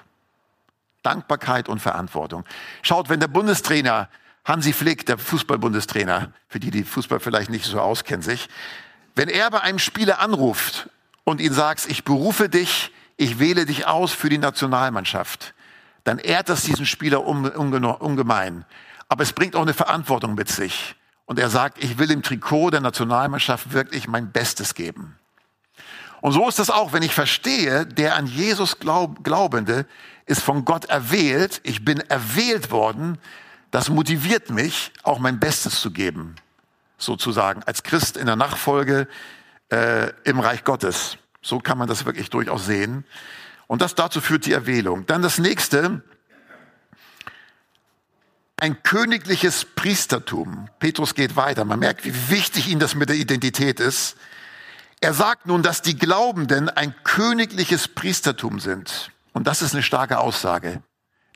Dankbarkeit 1.02 1.68
und 1.68 1.80
Verantwortung. 1.80 2.44
Schaut, 2.82 3.08
wenn 3.08 3.20
der 3.20 3.28
Bundestrainer 3.28 4.08
Hansi 4.44 4.72
Flick, 4.72 5.06
der 5.06 5.18
Fußballbundestrainer, 5.18 6.32
für 6.48 6.60
die 6.60 6.70
die 6.70 6.84
Fußball 6.84 7.20
vielleicht 7.20 7.50
nicht 7.50 7.66
so 7.66 7.80
auskennen 7.80 8.22
sich, 8.22 8.48
wenn 9.14 9.28
er 9.28 9.50
bei 9.50 9.60
einem 9.60 9.78
Spieler 9.78 10.20
anruft 10.20 10.88
und 11.24 11.40
ihn 11.40 11.52
sagt, 11.52 11.86
ich 11.88 12.04
berufe 12.04 12.48
dich, 12.48 12.92
ich 13.16 13.38
wähle 13.38 13.66
dich 13.66 13.86
aus 13.86 14.12
für 14.12 14.28
die 14.28 14.38
Nationalmannschaft, 14.38 15.54
dann 16.04 16.18
ehrt 16.18 16.48
das 16.48 16.62
diesen 16.62 16.86
Spieler 16.86 17.24
ungemein. 17.24 18.64
Aber 19.08 19.22
es 19.22 19.32
bringt 19.32 19.56
auch 19.56 19.62
eine 19.62 19.74
Verantwortung 19.74 20.34
mit 20.34 20.48
sich. 20.48 20.96
Und 21.26 21.38
er 21.38 21.50
sagt, 21.50 21.82
ich 21.84 21.98
will 21.98 22.10
im 22.10 22.22
Trikot 22.22 22.70
der 22.70 22.80
Nationalmannschaft 22.80 23.72
wirklich 23.72 24.08
mein 24.08 24.32
Bestes 24.32 24.74
geben. 24.74 25.19
Und 26.20 26.32
so 26.32 26.48
ist 26.48 26.58
das 26.58 26.70
auch, 26.70 26.92
wenn 26.92 27.02
ich 27.02 27.14
verstehe, 27.14 27.86
der 27.86 28.16
an 28.16 28.26
Jesus 28.26 28.78
glaub, 28.78 29.24
Glaubende 29.24 29.86
ist 30.26 30.42
von 30.42 30.64
Gott 30.64 30.86
erwählt, 30.86 31.60
ich 31.64 31.84
bin 31.84 32.00
erwählt 32.00 32.70
worden, 32.70 33.18
das 33.70 33.88
motiviert 33.88 34.50
mich, 34.50 34.92
auch 35.02 35.18
mein 35.18 35.40
Bestes 35.40 35.80
zu 35.80 35.90
geben, 35.90 36.36
sozusagen, 36.98 37.62
als 37.64 37.82
Christ 37.82 38.16
in 38.16 38.26
der 38.26 38.36
Nachfolge 38.36 39.08
äh, 39.70 40.10
im 40.24 40.40
Reich 40.40 40.64
Gottes. 40.64 41.16
So 41.42 41.58
kann 41.58 41.78
man 41.78 41.88
das 41.88 42.04
wirklich 42.04 42.28
durchaus 42.30 42.66
sehen. 42.66 43.04
Und 43.66 43.82
das 43.82 43.94
dazu 43.94 44.20
führt 44.20 44.44
die 44.44 44.52
Erwählung. 44.52 45.06
Dann 45.06 45.22
das 45.22 45.38
nächste, 45.38 46.02
ein 48.56 48.82
königliches 48.82 49.64
Priestertum. 49.64 50.68
Petrus 50.80 51.14
geht 51.14 51.36
weiter. 51.36 51.64
Man 51.64 51.78
merkt, 51.78 52.04
wie 52.04 52.30
wichtig 52.30 52.68
ihm 52.68 52.78
das 52.78 52.94
mit 52.94 53.08
der 53.08 53.16
Identität 53.16 53.80
ist. 53.80 54.16
Er 55.00 55.14
sagt 55.14 55.46
nun, 55.46 55.62
dass 55.62 55.80
die 55.80 55.96
Glaubenden 55.96 56.68
ein 56.68 56.94
königliches 57.04 57.88
Priestertum 57.88 58.60
sind. 58.60 59.10
Und 59.32 59.46
das 59.46 59.62
ist 59.62 59.72
eine 59.72 59.82
starke 59.82 60.18
Aussage. 60.18 60.82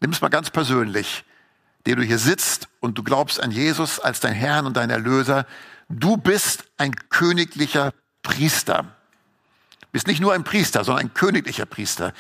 Nimm 0.01 0.11
es 0.11 0.21
mal 0.21 0.29
ganz 0.29 0.51
persönlich, 0.51 1.25
der 1.87 1.97
du 1.97 2.03
hier 2.03 2.19
sitzt 2.19 2.69
und 2.81 2.99
du 2.99 3.03
glaubst 3.03 3.43
an 3.43 3.51
Jesus 3.51 4.01
als 4.01 4.21
dein 4.21 4.35
Herrn 4.35 4.67
und 4.67 4.77
dein 4.77 4.91
Erlöser. 4.91 5.47
Du 5.89 6.19
bist 6.19 6.65
ein 6.77 6.95
königlicher 7.09 7.93
Priester. 8.23 8.83
Du 9.81 9.87
bist 9.93 10.09
nicht 10.09 10.21
nur 10.21 10.35
ein 10.35 10.45
Priester, 10.45 10.85
sondern 10.85 11.07
ein 11.07 11.15
königlicher 11.15 11.65
Priester. 11.65 12.13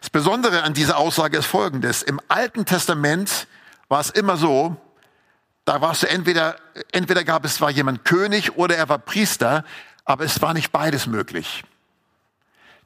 Das 0.00 0.10
Besondere 0.10 0.62
an 0.62 0.74
dieser 0.74 0.96
Aussage 0.96 1.38
ist 1.38 1.46
folgendes. 1.46 2.04
Im 2.04 2.20
Alten 2.28 2.66
Testament 2.66 3.48
war 3.88 4.00
es 4.00 4.10
immer 4.10 4.36
so, 4.36 4.76
da 5.64 5.80
warst 5.80 6.02
du 6.04 6.08
entweder, 6.08 6.56
entweder 6.92 7.24
gab 7.24 7.44
es 7.44 7.56
zwar 7.56 7.70
jemand 7.70 8.04
König 8.04 8.56
oder 8.56 8.76
er 8.76 8.88
war 8.88 8.98
Priester, 8.98 9.64
aber 10.04 10.24
es 10.24 10.40
war 10.42 10.54
nicht 10.54 10.72
beides 10.72 11.06
möglich. 11.06 11.64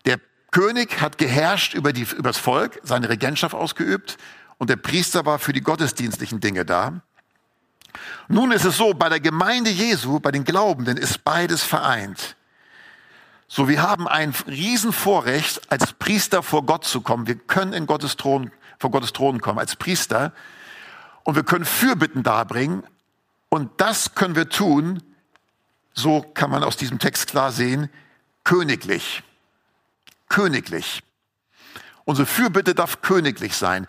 Der 0.05 0.21
König 0.51 1.01
hat 1.01 1.19
geherrscht 1.19 1.75
über, 1.75 1.93
die, 1.93 2.03
über 2.03 2.31
das 2.31 2.39
Volk, 2.39 2.81
seine 2.83 3.09
Regentschaft 3.09 3.55
ausgeübt 3.55 4.19
und 4.59 4.71
der 4.71 4.77
Priester 4.77 5.27
war 5.27 5.39
für 5.39 5.53
die 5.53 5.61
gottesdienstlichen 5.61 6.41
Dinge 6.41 6.65
da. 6.65 7.01
Nun 8.29 8.53
ist 8.53 8.65
es 8.65 8.77
so, 8.77 8.95
bei 8.95 9.09
der 9.09 9.21
Gemeinde 9.21 9.71
Jesu, 9.71 10.21
bei 10.21 10.31
den 10.31 10.45
Glaubenden 10.45 10.97
ist 10.97 11.25
beides 11.25 11.63
vereint. 11.63 12.37
So, 13.47 13.67
wir 13.67 13.81
haben 13.81 14.07
ein 14.07 14.35
Riesenvorrecht, 14.47 15.73
als 15.73 15.95
Priester 15.95 16.43
vor 16.43 16.67
Gott 16.67 16.85
zu 16.85 17.01
kommen. 17.01 17.27
Wir 17.27 17.37
können 17.37 17.73
in 17.73 17.87
Gottes 17.87 18.17
Thron, 18.17 18.53
vor 18.79 18.91
Gottes 18.91 19.15
Thron 19.15 19.41
kommen 19.41 19.59
als 19.59 19.75
Priester 19.75 20.33
und 21.25 21.35
wir 21.35 21.45
können 21.45 21.65
Fürbitten 21.65 22.23
darbringen 22.23 22.85
und 23.49 23.71
das 23.79 24.15
können 24.15 24.37
wir 24.37 24.51
tun, 24.51 25.03
so 25.99 26.23
kann 26.23 26.51
man 26.51 26.63
aus 26.63 26.77
diesem 26.77 26.99
Text 26.99 27.29
klar 27.29 27.53
sehen, 27.53 27.91
königlich. 28.45 29.23
Königlich. 30.29 31.03
Unsere 32.05 32.27
Fürbitte 32.27 32.75
darf 32.75 33.03
königlich 33.03 33.57
sein. 33.57 33.87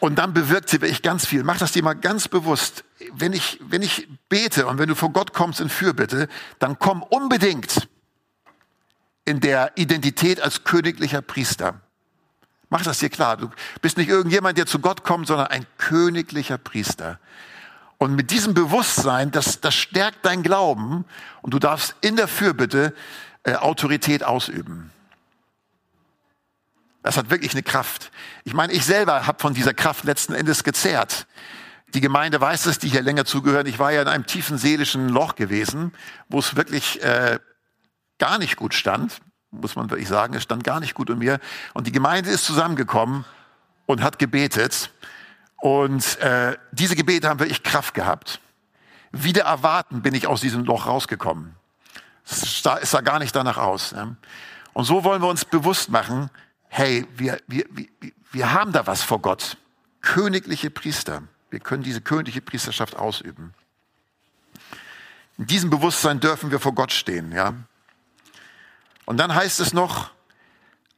Und 0.00 0.16
dann 0.16 0.32
bewirkt 0.32 0.68
sie 0.68 0.80
wirklich 0.80 1.02
ganz 1.02 1.26
viel. 1.26 1.42
Mach 1.42 1.58
das 1.58 1.72
dir 1.72 1.82
mal 1.82 1.94
ganz 1.94 2.28
bewusst. 2.28 2.84
Wenn 3.12 3.32
ich, 3.32 3.58
wenn 3.62 3.82
ich 3.82 4.08
bete 4.28 4.66
und 4.66 4.78
wenn 4.78 4.88
du 4.88 4.94
vor 4.94 5.12
Gott 5.12 5.32
kommst 5.32 5.60
in 5.60 5.68
Fürbitte, 5.68 6.28
dann 6.58 6.78
komm 6.78 7.02
unbedingt 7.02 7.88
in 9.24 9.40
der 9.40 9.72
Identität 9.76 10.40
als 10.40 10.64
königlicher 10.64 11.22
Priester. 11.22 11.80
Mach 12.68 12.82
das 12.82 12.98
dir 12.98 13.10
klar. 13.10 13.36
Du 13.36 13.50
bist 13.82 13.96
nicht 13.96 14.08
irgendjemand, 14.08 14.58
der 14.58 14.66
zu 14.66 14.78
Gott 14.78 15.04
kommt, 15.04 15.26
sondern 15.26 15.48
ein 15.48 15.66
königlicher 15.78 16.58
Priester. 16.58 17.18
Und 18.04 18.16
mit 18.16 18.30
diesem 18.30 18.52
Bewusstsein, 18.52 19.30
das, 19.30 19.62
das 19.62 19.74
stärkt 19.74 20.26
dein 20.26 20.42
Glauben 20.42 21.06
und 21.40 21.54
du 21.54 21.58
darfst 21.58 21.96
in 22.02 22.16
der 22.16 22.28
Fürbitte 22.28 22.92
äh, 23.44 23.54
Autorität 23.54 24.22
ausüben. 24.22 24.90
Das 27.02 27.16
hat 27.16 27.30
wirklich 27.30 27.52
eine 27.52 27.62
Kraft. 27.62 28.12
Ich 28.44 28.52
meine, 28.52 28.74
ich 28.74 28.84
selber 28.84 29.26
habe 29.26 29.40
von 29.40 29.54
dieser 29.54 29.72
Kraft 29.72 30.04
letzten 30.04 30.34
Endes 30.34 30.64
gezehrt. 30.64 31.26
Die 31.94 32.02
Gemeinde 32.02 32.38
weiß 32.42 32.66
es, 32.66 32.78
die 32.78 32.90
hier 32.90 33.00
länger 33.00 33.24
zugehören. 33.24 33.64
Ich 33.64 33.78
war 33.78 33.90
ja 33.90 34.02
in 34.02 34.08
einem 34.08 34.26
tiefen 34.26 34.58
seelischen 34.58 35.08
Loch 35.08 35.34
gewesen, 35.34 35.94
wo 36.28 36.40
es 36.40 36.56
wirklich 36.56 37.02
äh, 37.02 37.38
gar 38.18 38.36
nicht 38.36 38.56
gut 38.56 38.74
stand, 38.74 39.22
muss 39.50 39.76
man 39.76 39.88
wirklich 39.88 40.08
sagen. 40.08 40.34
Es 40.34 40.42
stand 40.42 40.62
gar 40.62 40.78
nicht 40.78 40.92
gut 40.92 41.08
um 41.08 41.20
mir. 41.20 41.40
Und 41.72 41.86
die 41.86 41.92
Gemeinde 41.92 42.28
ist 42.28 42.44
zusammengekommen 42.44 43.24
und 43.86 44.02
hat 44.02 44.18
gebetet. 44.18 44.90
Und 45.64 46.18
äh, 46.18 46.58
diese 46.72 46.94
Gebete 46.94 47.26
haben 47.26 47.40
wirklich 47.40 47.62
Kraft 47.62 47.94
gehabt. 47.94 48.38
Wieder 49.12 49.44
erwarten 49.44 50.02
bin 50.02 50.12
ich 50.12 50.26
aus 50.26 50.42
diesem 50.42 50.62
Loch 50.66 50.86
rausgekommen. 50.86 51.54
Es 52.26 52.62
sah, 52.62 52.76
es 52.76 52.90
sah 52.90 53.00
gar 53.00 53.18
nicht 53.18 53.34
danach 53.34 53.56
aus. 53.56 53.92
Ne? 53.92 54.14
Und 54.74 54.84
so 54.84 55.04
wollen 55.04 55.22
wir 55.22 55.28
uns 55.28 55.46
bewusst 55.46 55.88
machen, 55.88 56.28
hey, 56.68 57.06
wir, 57.16 57.40
wir, 57.46 57.64
wir, 57.70 57.86
wir 58.30 58.52
haben 58.52 58.72
da 58.72 58.86
was 58.86 59.02
vor 59.02 59.22
Gott. 59.22 59.56
Königliche 60.02 60.68
Priester. 60.68 61.22
Wir 61.48 61.60
können 61.60 61.82
diese 61.82 62.02
königliche 62.02 62.42
Priesterschaft 62.42 62.96
ausüben. 62.96 63.54
In 65.38 65.46
diesem 65.46 65.70
Bewusstsein 65.70 66.20
dürfen 66.20 66.50
wir 66.50 66.60
vor 66.60 66.74
Gott 66.74 66.92
stehen, 66.92 67.32
ja. 67.32 67.54
Und 69.06 69.16
dann 69.16 69.34
heißt 69.34 69.60
es 69.60 69.72
noch, 69.72 70.10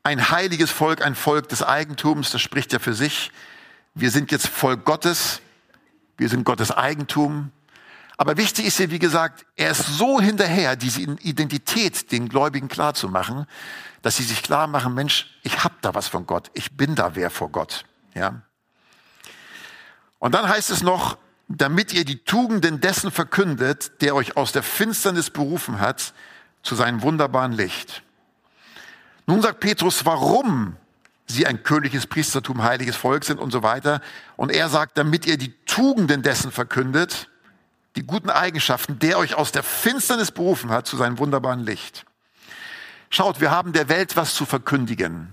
ein 0.03 0.29
heiliges 0.31 0.73
Volk, 0.73 1.03
ein 1.03 1.15
Volk 1.15 1.51
des 1.51 1.63
Eigentums, 1.63 2.33
das 2.33 2.41
spricht 2.43 2.73
ja 2.73 2.81
für 2.81 2.95
sich. 2.95 3.31
Wir 3.99 4.11
sind 4.11 4.31
jetzt 4.31 4.49
Volk 4.49 4.85
Gottes, 4.85 5.41
wir 6.19 6.29
sind 6.29 6.45
Gottes 6.45 6.71
Eigentum. 6.71 7.51
Aber 8.19 8.37
wichtig 8.37 8.67
ist 8.67 8.79
ja, 8.79 8.91
wie 8.91 8.99
gesagt, 8.99 9.47
er 9.57 9.71
ist 9.71 9.87
so 9.87 10.21
hinterher, 10.21 10.77
diese 10.77 11.01
Identität 11.01 12.13
den 12.13 12.29
Gläubigen 12.29 12.69
klar 12.69 12.93
zu 12.93 13.09
machen, 13.09 13.47
dass 14.03 14.19
sie 14.19 14.23
sich 14.23 14.43
klar 14.43 14.67
machen, 14.67 14.93
Mensch, 14.93 15.35
ich 15.45 15.65
hab 15.65 15.81
da 15.81 15.95
was 15.95 16.09
von 16.09 16.27
Gott, 16.27 16.51
ich 16.53 16.77
bin 16.77 16.95
da 16.95 17.17
wer 17.17 17.31
vor 17.31 17.49
Gott. 17.49 17.87
Ja. 18.13 18.43
Und 20.19 20.35
dann 20.35 20.47
heißt 20.47 20.71
es 20.71 20.83
noch, 20.83 21.17
damit 21.49 21.95
ihr 21.95 22.05
die 22.05 22.23
Tugenden 22.23 22.83
dessen 22.83 23.11
verkündet, 23.11 24.03
der 24.03 24.15
euch 24.15 24.37
aus 24.37 24.53
der 24.53 24.63
Finsternis 24.63 25.31
berufen 25.31 25.81
hat, 25.81 26.13
zu 26.63 26.75
seinem 26.75 27.01
wunderbaren 27.01 27.53
Licht. 27.53 28.03
Nun 29.27 29.41
sagt 29.41 29.61
Petrus, 29.61 30.05
warum 30.05 30.77
sie 31.27 31.47
ein 31.47 31.63
königliches 31.63 32.07
Priestertum, 32.07 32.63
heiliges 32.63 32.97
Volk 32.97 33.25
sind 33.25 33.39
und 33.39 33.51
so 33.51 33.63
weiter. 33.63 34.01
Und 34.37 34.51
er 34.51 34.69
sagt, 34.69 34.97
damit 34.99 35.27
ihr 35.27 35.37
die 35.37 35.53
Tugenden 35.67 36.23
dessen 36.23 36.53
verkündet, 36.53 37.29
die 37.97 38.03
guten 38.05 38.31
Eigenschaften, 38.31 38.99
der 38.99 39.19
euch 39.19 39.35
aus 39.35 39.53
der 39.53 39.63
Finsternis 39.63 40.31
berufen 40.31 40.71
hat 40.71 40.87
zu 40.87 40.97
seinem 40.97 41.19
wunderbaren 41.19 41.61
Licht. 41.61 42.05
Schaut, 43.11 43.41
wir 43.41 43.51
haben 43.51 43.73
der 43.73 43.89
Welt 43.89 44.17
was 44.17 44.35
zu 44.35 44.45
verkündigen. 44.45 45.33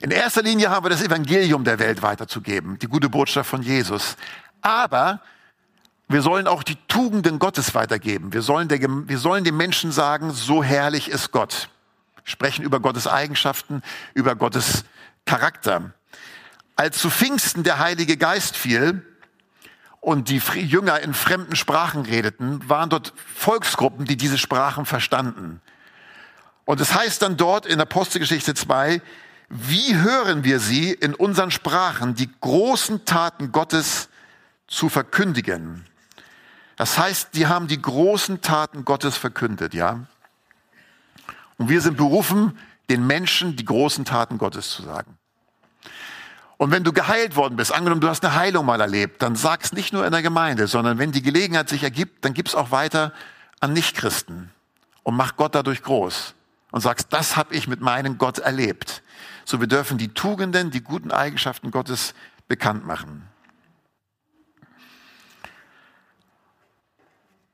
In 0.00 0.10
erster 0.10 0.42
Linie 0.42 0.70
haben 0.70 0.84
wir 0.84 0.90
das 0.90 1.02
Evangelium 1.02 1.62
der 1.62 1.78
Welt 1.78 2.02
weiterzugeben, 2.02 2.78
die 2.80 2.88
gute 2.88 3.08
Botschaft 3.08 3.48
von 3.48 3.62
Jesus. 3.62 4.16
Aber 4.60 5.20
wir 6.08 6.22
sollen 6.22 6.48
auch 6.48 6.64
die 6.64 6.76
Tugenden 6.88 7.38
Gottes 7.38 7.74
weitergeben. 7.74 8.32
Wir 8.32 8.42
sollen, 8.42 8.66
der, 8.66 8.80
wir 8.80 9.18
sollen 9.18 9.44
den 9.44 9.56
Menschen 9.56 9.92
sagen, 9.92 10.32
so 10.32 10.62
herrlich 10.64 11.08
ist 11.08 11.30
Gott 11.30 11.68
sprechen 12.24 12.64
über 12.64 12.80
Gottes 12.80 13.06
Eigenschaften, 13.06 13.82
über 14.14 14.36
Gottes 14.36 14.84
Charakter. 15.24 15.92
Als 16.76 16.98
zu 16.98 17.10
Pfingsten 17.10 17.62
der 17.62 17.78
Heilige 17.78 18.16
Geist 18.16 18.56
fiel 18.56 19.06
und 20.00 20.28
die 20.28 20.38
Jünger 20.38 21.00
in 21.00 21.14
fremden 21.14 21.56
Sprachen 21.56 22.02
redeten, 22.02 22.68
waren 22.68 22.90
dort 22.90 23.12
Volksgruppen, 23.34 24.04
die 24.04 24.16
diese 24.16 24.38
Sprachen 24.38 24.86
verstanden. 24.86 25.60
Und 26.64 26.80
es 26.80 26.94
heißt 26.94 27.22
dann 27.22 27.36
dort 27.36 27.66
in 27.66 27.80
Apostelgeschichte 27.80 28.54
2, 28.54 29.02
wie 29.48 29.96
hören 29.96 30.44
wir 30.44 30.60
sie 30.60 30.92
in 30.92 31.14
unseren 31.14 31.50
Sprachen, 31.50 32.14
die 32.14 32.30
großen 32.40 33.04
Taten 33.04 33.52
Gottes 33.52 34.08
zu 34.66 34.88
verkündigen? 34.88 35.84
Das 36.76 36.98
heißt, 36.98 37.34
die 37.34 37.46
haben 37.46 37.66
die 37.66 37.80
großen 37.80 38.40
Taten 38.40 38.84
Gottes 38.84 39.16
verkündet, 39.16 39.74
ja? 39.74 40.06
Und 41.62 41.68
wir 41.68 41.80
sind 41.80 41.96
berufen, 41.96 42.58
den 42.90 43.06
Menschen 43.06 43.54
die 43.54 43.64
großen 43.64 44.04
Taten 44.04 44.36
Gottes 44.36 44.70
zu 44.70 44.82
sagen. 44.82 45.16
Und 46.56 46.72
wenn 46.72 46.82
du 46.82 46.92
geheilt 46.92 47.36
worden 47.36 47.54
bist, 47.54 47.72
angenommen, 47.72 48.00
du 48.00 48.08
hast 48.08 48.24
eine 48.24 48.34
Heilung 48.34 48.66
mal 48.66 48.80
erlebt, 48.80 49.22
dann 49.22 49.36
sag 49.36 49.62
es 49.62 49.72
nicht 49.72 49.92
nur 49.92 50.04
in 50.04 50.10
der 50.10 50.22
Gemeinde, 50.22 50.66
sondern 50.66 50.98
wenn 50.98 51.12
die 51.12 51.22
Gelegenheit 51.22 51.68
sich 51.68 51.84
ergibt, 51.84 52.24
dann 52.24 52.34
gib's 52.34 52.56
auch 52.56 52.72
weiter 52.72 53.12
an 53.60 53.74
Nichtchristen 53.74 54.50
und 55.04 55.14
mach 55.14 55.36
Gott 55.36 55.54
dadurch 55.54 55.84
groß 55.84 56.34
und 56.72 56.80
sagst, 56.80 57.12
das 57.12 57.36
habe 57.36 57.54
ich 57.54 57.68
mit 57.68 57.80
meinem 57.80 58.18
Gott 58.18 58.40
erlebt. 58.40 59.04
So 59.44 59.60
wir 59.60 59.68
dürfen 59.68 59.98
die 59.98 60.12
Tugenden, 60.12 60.72
die 60.72 60.80
guten 60.80 61.12
Eigenschaften 61.12 61.70
Gottes 61.70 62.12
bekannt 62.48 62.84
machen. 62.84 63.28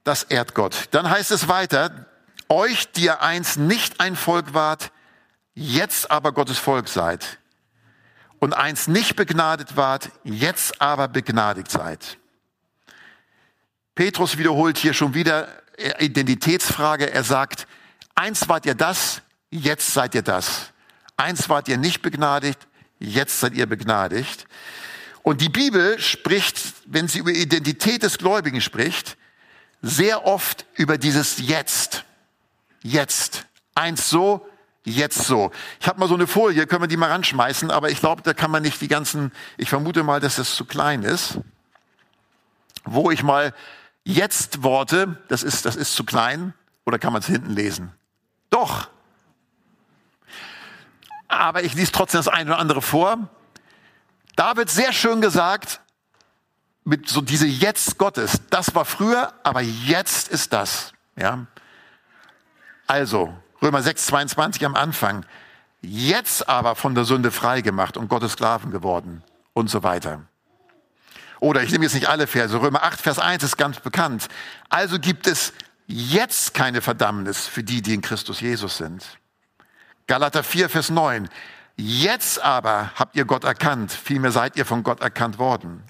Das 0.03 0.23
ehrt 0.23 0.55
Gott. 0.55 0.89
Dann 0.93 1.11
heißt 1.11 1.31
es 1.31 1.47
weiter, 1.49 2.07
euch, 2.49 2.91
die 2.93 3.05
ihr 3.05 3.23
einst 3.23 3.59
nicht 3.59 4.01
ein 4.01 4.17
Volk 4.17 4.55
wart, 4.55 4.93
jetzt 5.55 6.11
aber 6.11 6.33
Gottes 6.33 6.59
Volk 6.59 6.89
seid. 6.89 7.39
Und 8.39 8.53
einst 8.53 8.89
nicht 8.89 9.17
begnadet 9.17 9.77
wart, 9.77 10.11
jetzt 10.23 10.81
aber 10.81 11.09
begnadigt 11.09 11.71
seid. 11.71 12.19
Petrus 13.95 14.39
wiederholt 14.39 14.79
hier 14.79 14.95
schon 14.95 15.15
wieder 15.15 15.49
Identitätsfrage. 15.99 17.11
Er 17.11 17.25
sagt, 17.25 17.67
einst 18.15 18.49
wart 18.49 18.65
ihr 18.65 18.77
das, 18.77 19.23
jetzt 19.51 19.93
seid 19.93 20.15
ihr 20.15 20.23
das. 20.23 20.73
Einst 21.17 21.49
wart 21.49 21.69
ihr 21.69 21.79
nicht 21.79 22.01
begnadigt, 22.01 22.69
jetzt 23.01 23.41
seid 23.41 23.55
ihr 23.55 23.67
begnadigt. 23.67 24.47
Und 25.23 25.41
die 25.41 25.49
Bibel 25.49 25.99
spricht, 25.99 26.59
wenn 26.87 27.09
sie 27.09 27.19
über 27.19 27.33
Identität 27.33 28.05
des 28.05 28.19
Gläubigen 28.19 28.61
spricht, 28.61 29.17
sehr 29.83 30.25
oft 30.25 30.65
über 30.75 30.97
dieses 30.97 31.39
Jetzt. 31.39 32.05
Jetzt. 32.83 33.47
Einst 33.75 34.09
so, 34.09 34.47
jetzt 34.85 35.25
so. 35.25 35.53
Ich 35.81 35.89
habe 35.89 36.01
mal 36.01 36.09
so 36.09 36.15
eine 36.15 36.27
Folie, 36.27 36.67
können 36.67 36.83
wir 36.83 36.89
die 36.89 36.97
mal 36.97 37.11
ranschmeißen, 37.11 37.71
aber 37.71 37.91
ich 37.91 38.01
glaube, 38.01 38.23
da 38.23 38.35
kann 38.35 38.51
man 38.51 38.63
nicht 38.63 38.81
die 38.81 38.89
ganzen, 38.89 39.33
ich 39.57 39.69
vermute 39.69 40.03
mal, 40.03 40.21
dass 40.21 40.37
das 40.37 40.55
zu 40.57 40.65
klein 40.65 41.03
ist, 41.03 41.39
wo 42.85 43.11
ich 43.11 43.23
mal 43.23 43.55
jetzt 44.05 44.63
Worte, 44.63 45.23
das 45.29 45.43
ist, 45.43 45.65
das 45.65 45.77
ist 45.77 45.95
zu 45.95 46.05
klein, 46.05 46.55
oder 46.87 46.99
kann 46.99 47.13
man 47.13 47.21
es 47.21 47.29
hinten 47.29 47.51
lesen? 47.51 47.93
Doch. 48.51 48.89
Aber 51.29 51.63
ich 51.63 51.75
lese 51.75 51.93
trotzdem 51.93 52.21
das 52.21 52.29
eine 52.29 52.51
oder 52.51 52.59
andere 52.59 52.81
vor. 52.81 53.29
Da 54.37 54.57
wird 54.57 54.71
sehr 54.71 54.93
schön 54.93 55.21
gesagt, 55.21 55.81
mit 56.85 57.09
so 57.09 57.21
diese 57.21 57.47
Jetzt 57.47 57.99
Gottes. 57.99 58.41
Das 58.49 58.75
war 58.75 58.87
früher, 58.87 59.35
aber 59.43 59.61
jetzt 59.61 60.29
ist 60.29 60.55
das. 60.55 60.93
Ja. 61.17 61.47
Also, 62.89 63.37
Römer 63.61 63.83
6, 63.83 64.07
22 64.07 64.65
am 64.65 64.75
Anfang. 64.75 65.27
Jetzt 65.83 66.49
aber 66.49 66.75
von 66.75 66.95
der 66.95 67.05
Sünde 67.05 67.31
frei 67.31 67.61
gemacht 67.61 67.99
und 67.99 68.09
Gottes 68.09 68.33
Sklaven 68.33 68.71
geworden 68.71 69.23
und 69.53 69.69
so 69.69 69.83
weiter. 69.83 70.23
Oder 71.39 71.63
ich 71.63 71.71
nehme 71.71 71.85
jetzt 71.85 71.95
nicht 71.95 72.09
alle 72.09 72.27
Verse. 72.27 72.59
Römer 72.61 72.83
8, 72.83 72.99
Vers 73.01 73.19
1 73.19 73.43
ist 73.43 73.59
ganz 73.59 73.79
bekannt. 73.79 74.29
Also 74.71 74.99
gibt 74.99 75.27
es 75.27 75.53
jetzt 75.87 76.55
keine 76.55 76.81
Verdammnis 76.81 77.47
für 77.47 77.63
die, 77.63 77.83
die 77.83 77.93
in 77.93 78.01
Christus 78.01 78.41
Jesus 78.41 78.79
sind. 78.79 79.05
Galater 80.07 80.43
4, 80.43 80.71
Vers 80.71 80.89
9. 80.89 81.29
Jetzt 81.77 82.41
aber 82.41 82.93
habt 82.95 83.17
ihr 83.17 83.27
Gott 83.27 83.45
erkannt, 83.45 83.93
vielmehr 83.93 84.33
seid 84.33 84.57
ihr 84.57 84.65
von 84.65 84.83
Gott 84.83 85.01
erkannt 85.01 85.39
worden. 85.39 85.85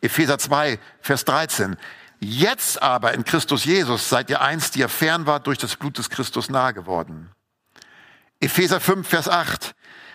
Epheser 0.00 0.38
2, 0.38 0.80
Vers 1.00 1.24
13. 1.24 1.76
Jetzt 2.20 2.80
aber 2.82 3.14
in 3.14 3.24
Christus 3.24 3.64
Jesus 3.64 4.08
seid 4.08 4.30
ihr 4.30 4.40
einst, 4.40 4.74
die 4.74 4.80
ihr 4.80 4.88
fern 4.88 5.26
wart, 5.26 5.46
durch 5.46 5.58
das 5.58 5.76
Blut 5.76 5.98
des 5.98 6.10
Christus 6.10 6.48
nahe 6.48 6.72
geworden. 6.72 7.30
Epheser 8.40 8.80
5, 8.80 9.06
Vers 9.06 9.28
8. 9.28 9.74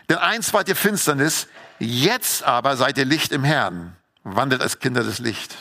Denn 0.10 0.18
einst 0.18 0.54
wart 0.54 0.68
ihr 0.68 0.76
Finsternis, 0.76 1.48
jetzt 1.80 2.44
aber 2.44 2.76
seid 2.76 2.98
ihr 2.98 3.06
Licht 3.06 3.32
im 3.32 3.44
Herrn. 3.44 3.96
Wandelt 4.24 4.62
als 4.62 4.80
Kinder 4.80 5.04
des 5.04 5.20
Lichts. 5.20 5.56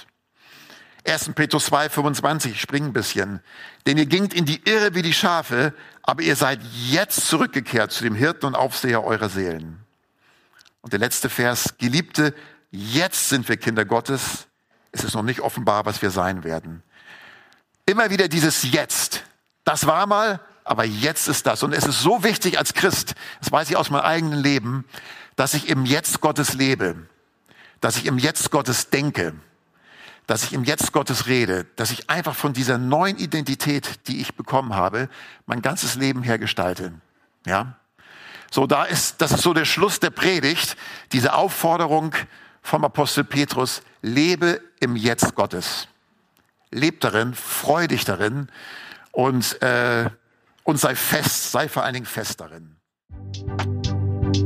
1. 1.06 1.32
Petrus 1.34 1.66
2, 1.66 1.88
25, 1.88 2.52
ich 2.52 2.60
spring 2.60 2.86
ein 2.86 2.92
bisschen. 2.92 3.40
Denn 3.86 3.96
ihr 3.96 4.06
gingt 4.06 4.34
in 4.34 4.44
die 4.44 4.62
Irre 4.64 4.94
wie 4.94 5.02
die 5.02 5.14
Schafe, 5.14 5.72
aber 6.02 6.22
ihr 6.22 6.36
seid 6.36 6.60
jetzt 6.88 7.26
zurückgekehrt 7.26 7.92
zu 7.92 8.04
dem 8.04 8.14
Hirten 8.14 8.46
und 8.46 8.54
Aufseher 8.54 9.04
eurer 9.04 9.28
Seelen. 9.28 9.80
Und 10.82 10.92
der 10.92 11.00
letzte 11.00 11.28
Vers, 11.28 11.74
Geliebte, 11.78 12.34
jetzt 12.70 13.28
sind 13.28 13.48
wir 13.48 13.56
Kinder 13.56 13.84
Gottes. 13.84 14.46
Es 14.92 15.04
ist 15.04 15.14
noch 15.14 15.22
nicht 15.22 15.40
offenbar, 15.40 15.86
was 15.86 16.02
wir 16.02 16.10
sein 16.10 16.44
werden. 16.44 16.82
Immer 17.86 18.10
wieder 18.10 18.28
dieses 18.28 18.70
Jetzt. 18.70 19.24
Das 19.64 19.86
war 19.86 20.06
mal, 20.06 20.40
aber 20.64 20.84
jetzt 20.84 21.28
ist 21.28 21.46
das. 21.46 21.62
Und 21.62 21.72
es 21.72 21.86
ist 21.86 22.00
so 22.00 22.22
wichtig 22.22 22.58
als 22.58 22.74
Christ, 22.74 23.14
das 23.40 23.52
weiß 23.52 23.70
ich 23.70 23.76
aus 23.76 23.90
meinem 23.90 24.04
eigenen 24.04 24.40
Leben, 24.40 24.84
dass 25.36 25.54
ich 25.54 25.68
im 25.68 25.84
Jetzt 25.86 26.20
Gottes 26.20 26.54
lebe, 26.54 26.96
dass 27.80 27.96
ich 27.96 28.06
im 28.06 28.18
Jetzt 28.18 28.50
Gottes 28.50 28.90
denke, 28.90 29.34
dass 30.26 30.44
ich 30.44 30.52
im 30.52 30.64
Jetzt 30.64 30.92
Gottes 30.92 31.26
rede, 31.26 31.64
dass 31.76 31.90
ich 31.90 32.08
einfach 32.08 32.34
von 32.34 32.52
dieser 32.52 32.78
neuen 32.78 33.16
Identität, 33.16 34.06
die 34.06 34.20
ich 34.20 34.34
bekommen 34.34 34.74
habe, 34.74 35.08
mein 35.46 35.62
ganzes 35.62 35.96
Leben 35.96 36.22
hergestalte. 36.22 36.92
Ja? 37.46 37.76
So, 38.50 38.66
da 38.66 38.84
ist, 38.84 39.20
das 39.20 39.32
ist 39.32 39.42
so 39.42 39.54
der 39.54 39.64
Schluss 39.64 40.00
der 40.00 40.10
Predigt, 40.10 40.76
diese 41.12 41.34
Aufforderung 41.34 42.14
vom 42.62 42.84
Apostel 42.84 43.24
Petrus, 43.24 43.82
lebe 44.02 44.60
im 44.80 44.96
Jetzt 44.96 45.34
Gottes. 45.34 45.88
Leb 46.70 47.00
darin, 47.00 47.34
freu 47.34 47.86
dich 47.86 48.04
darin 48.04 48.48
und, 49.12 49.60
äh, 49.62 50.08
und 50.64 50.78
sei 50.78 50.94
fest, 50.94 51.50
sei 51.50 51.68
vor 51.68 51.82
allen 51.82 51.94
Dingen 51.94 52.06
fest 52.06 52.40
darin. 52.40 52.76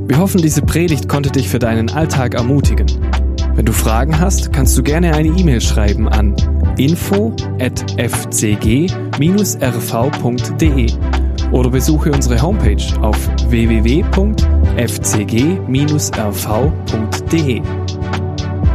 Wir 0.06 0.18
hoffen, 0.18 0.40
diese 0.40 0.62
Predigt 0.62 1.08
konnte 1.08 1.30
dich 1.30 1.48
für 1.48 1.58
deinen 1.58 1.90
Alltag 1.90 2.34
ermutigen. 2.34 2.86
Wenn 3.54 3.66
du 3.66 3.72
Fragen 3.72 4.18
hast, 4.18 4.52
kannst 4.52 4.76
du 4.76 4.82
gerne 4.82 5.14
eine 5.14 5.28
E-Mail 5.28 5.60
schreiben 5.60 6.08
an 6.08 6.34
info@fcg-rv.de 6.76 7.54
oder 11.52 11.70
besuche 11.70 12.10
unsere 12.10 12.42
Homepage 12.42 12.82
auf 13.00 13.16
www.fcg-rv.de. 13.48 14.02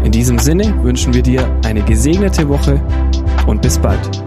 In 0.03 0.12
diesem 0.12 0.39
Sinne 0.39 0.73
wünschen 0.83 1.13
wir 1.13 1.21
dir 1.21 1.49
eine 1.65 1.81
gesegnete 1.81 2.47
Woche 2.47 2.81
und 3.47 3.62
bis 3.62 3.77
bald. 3.77 4.23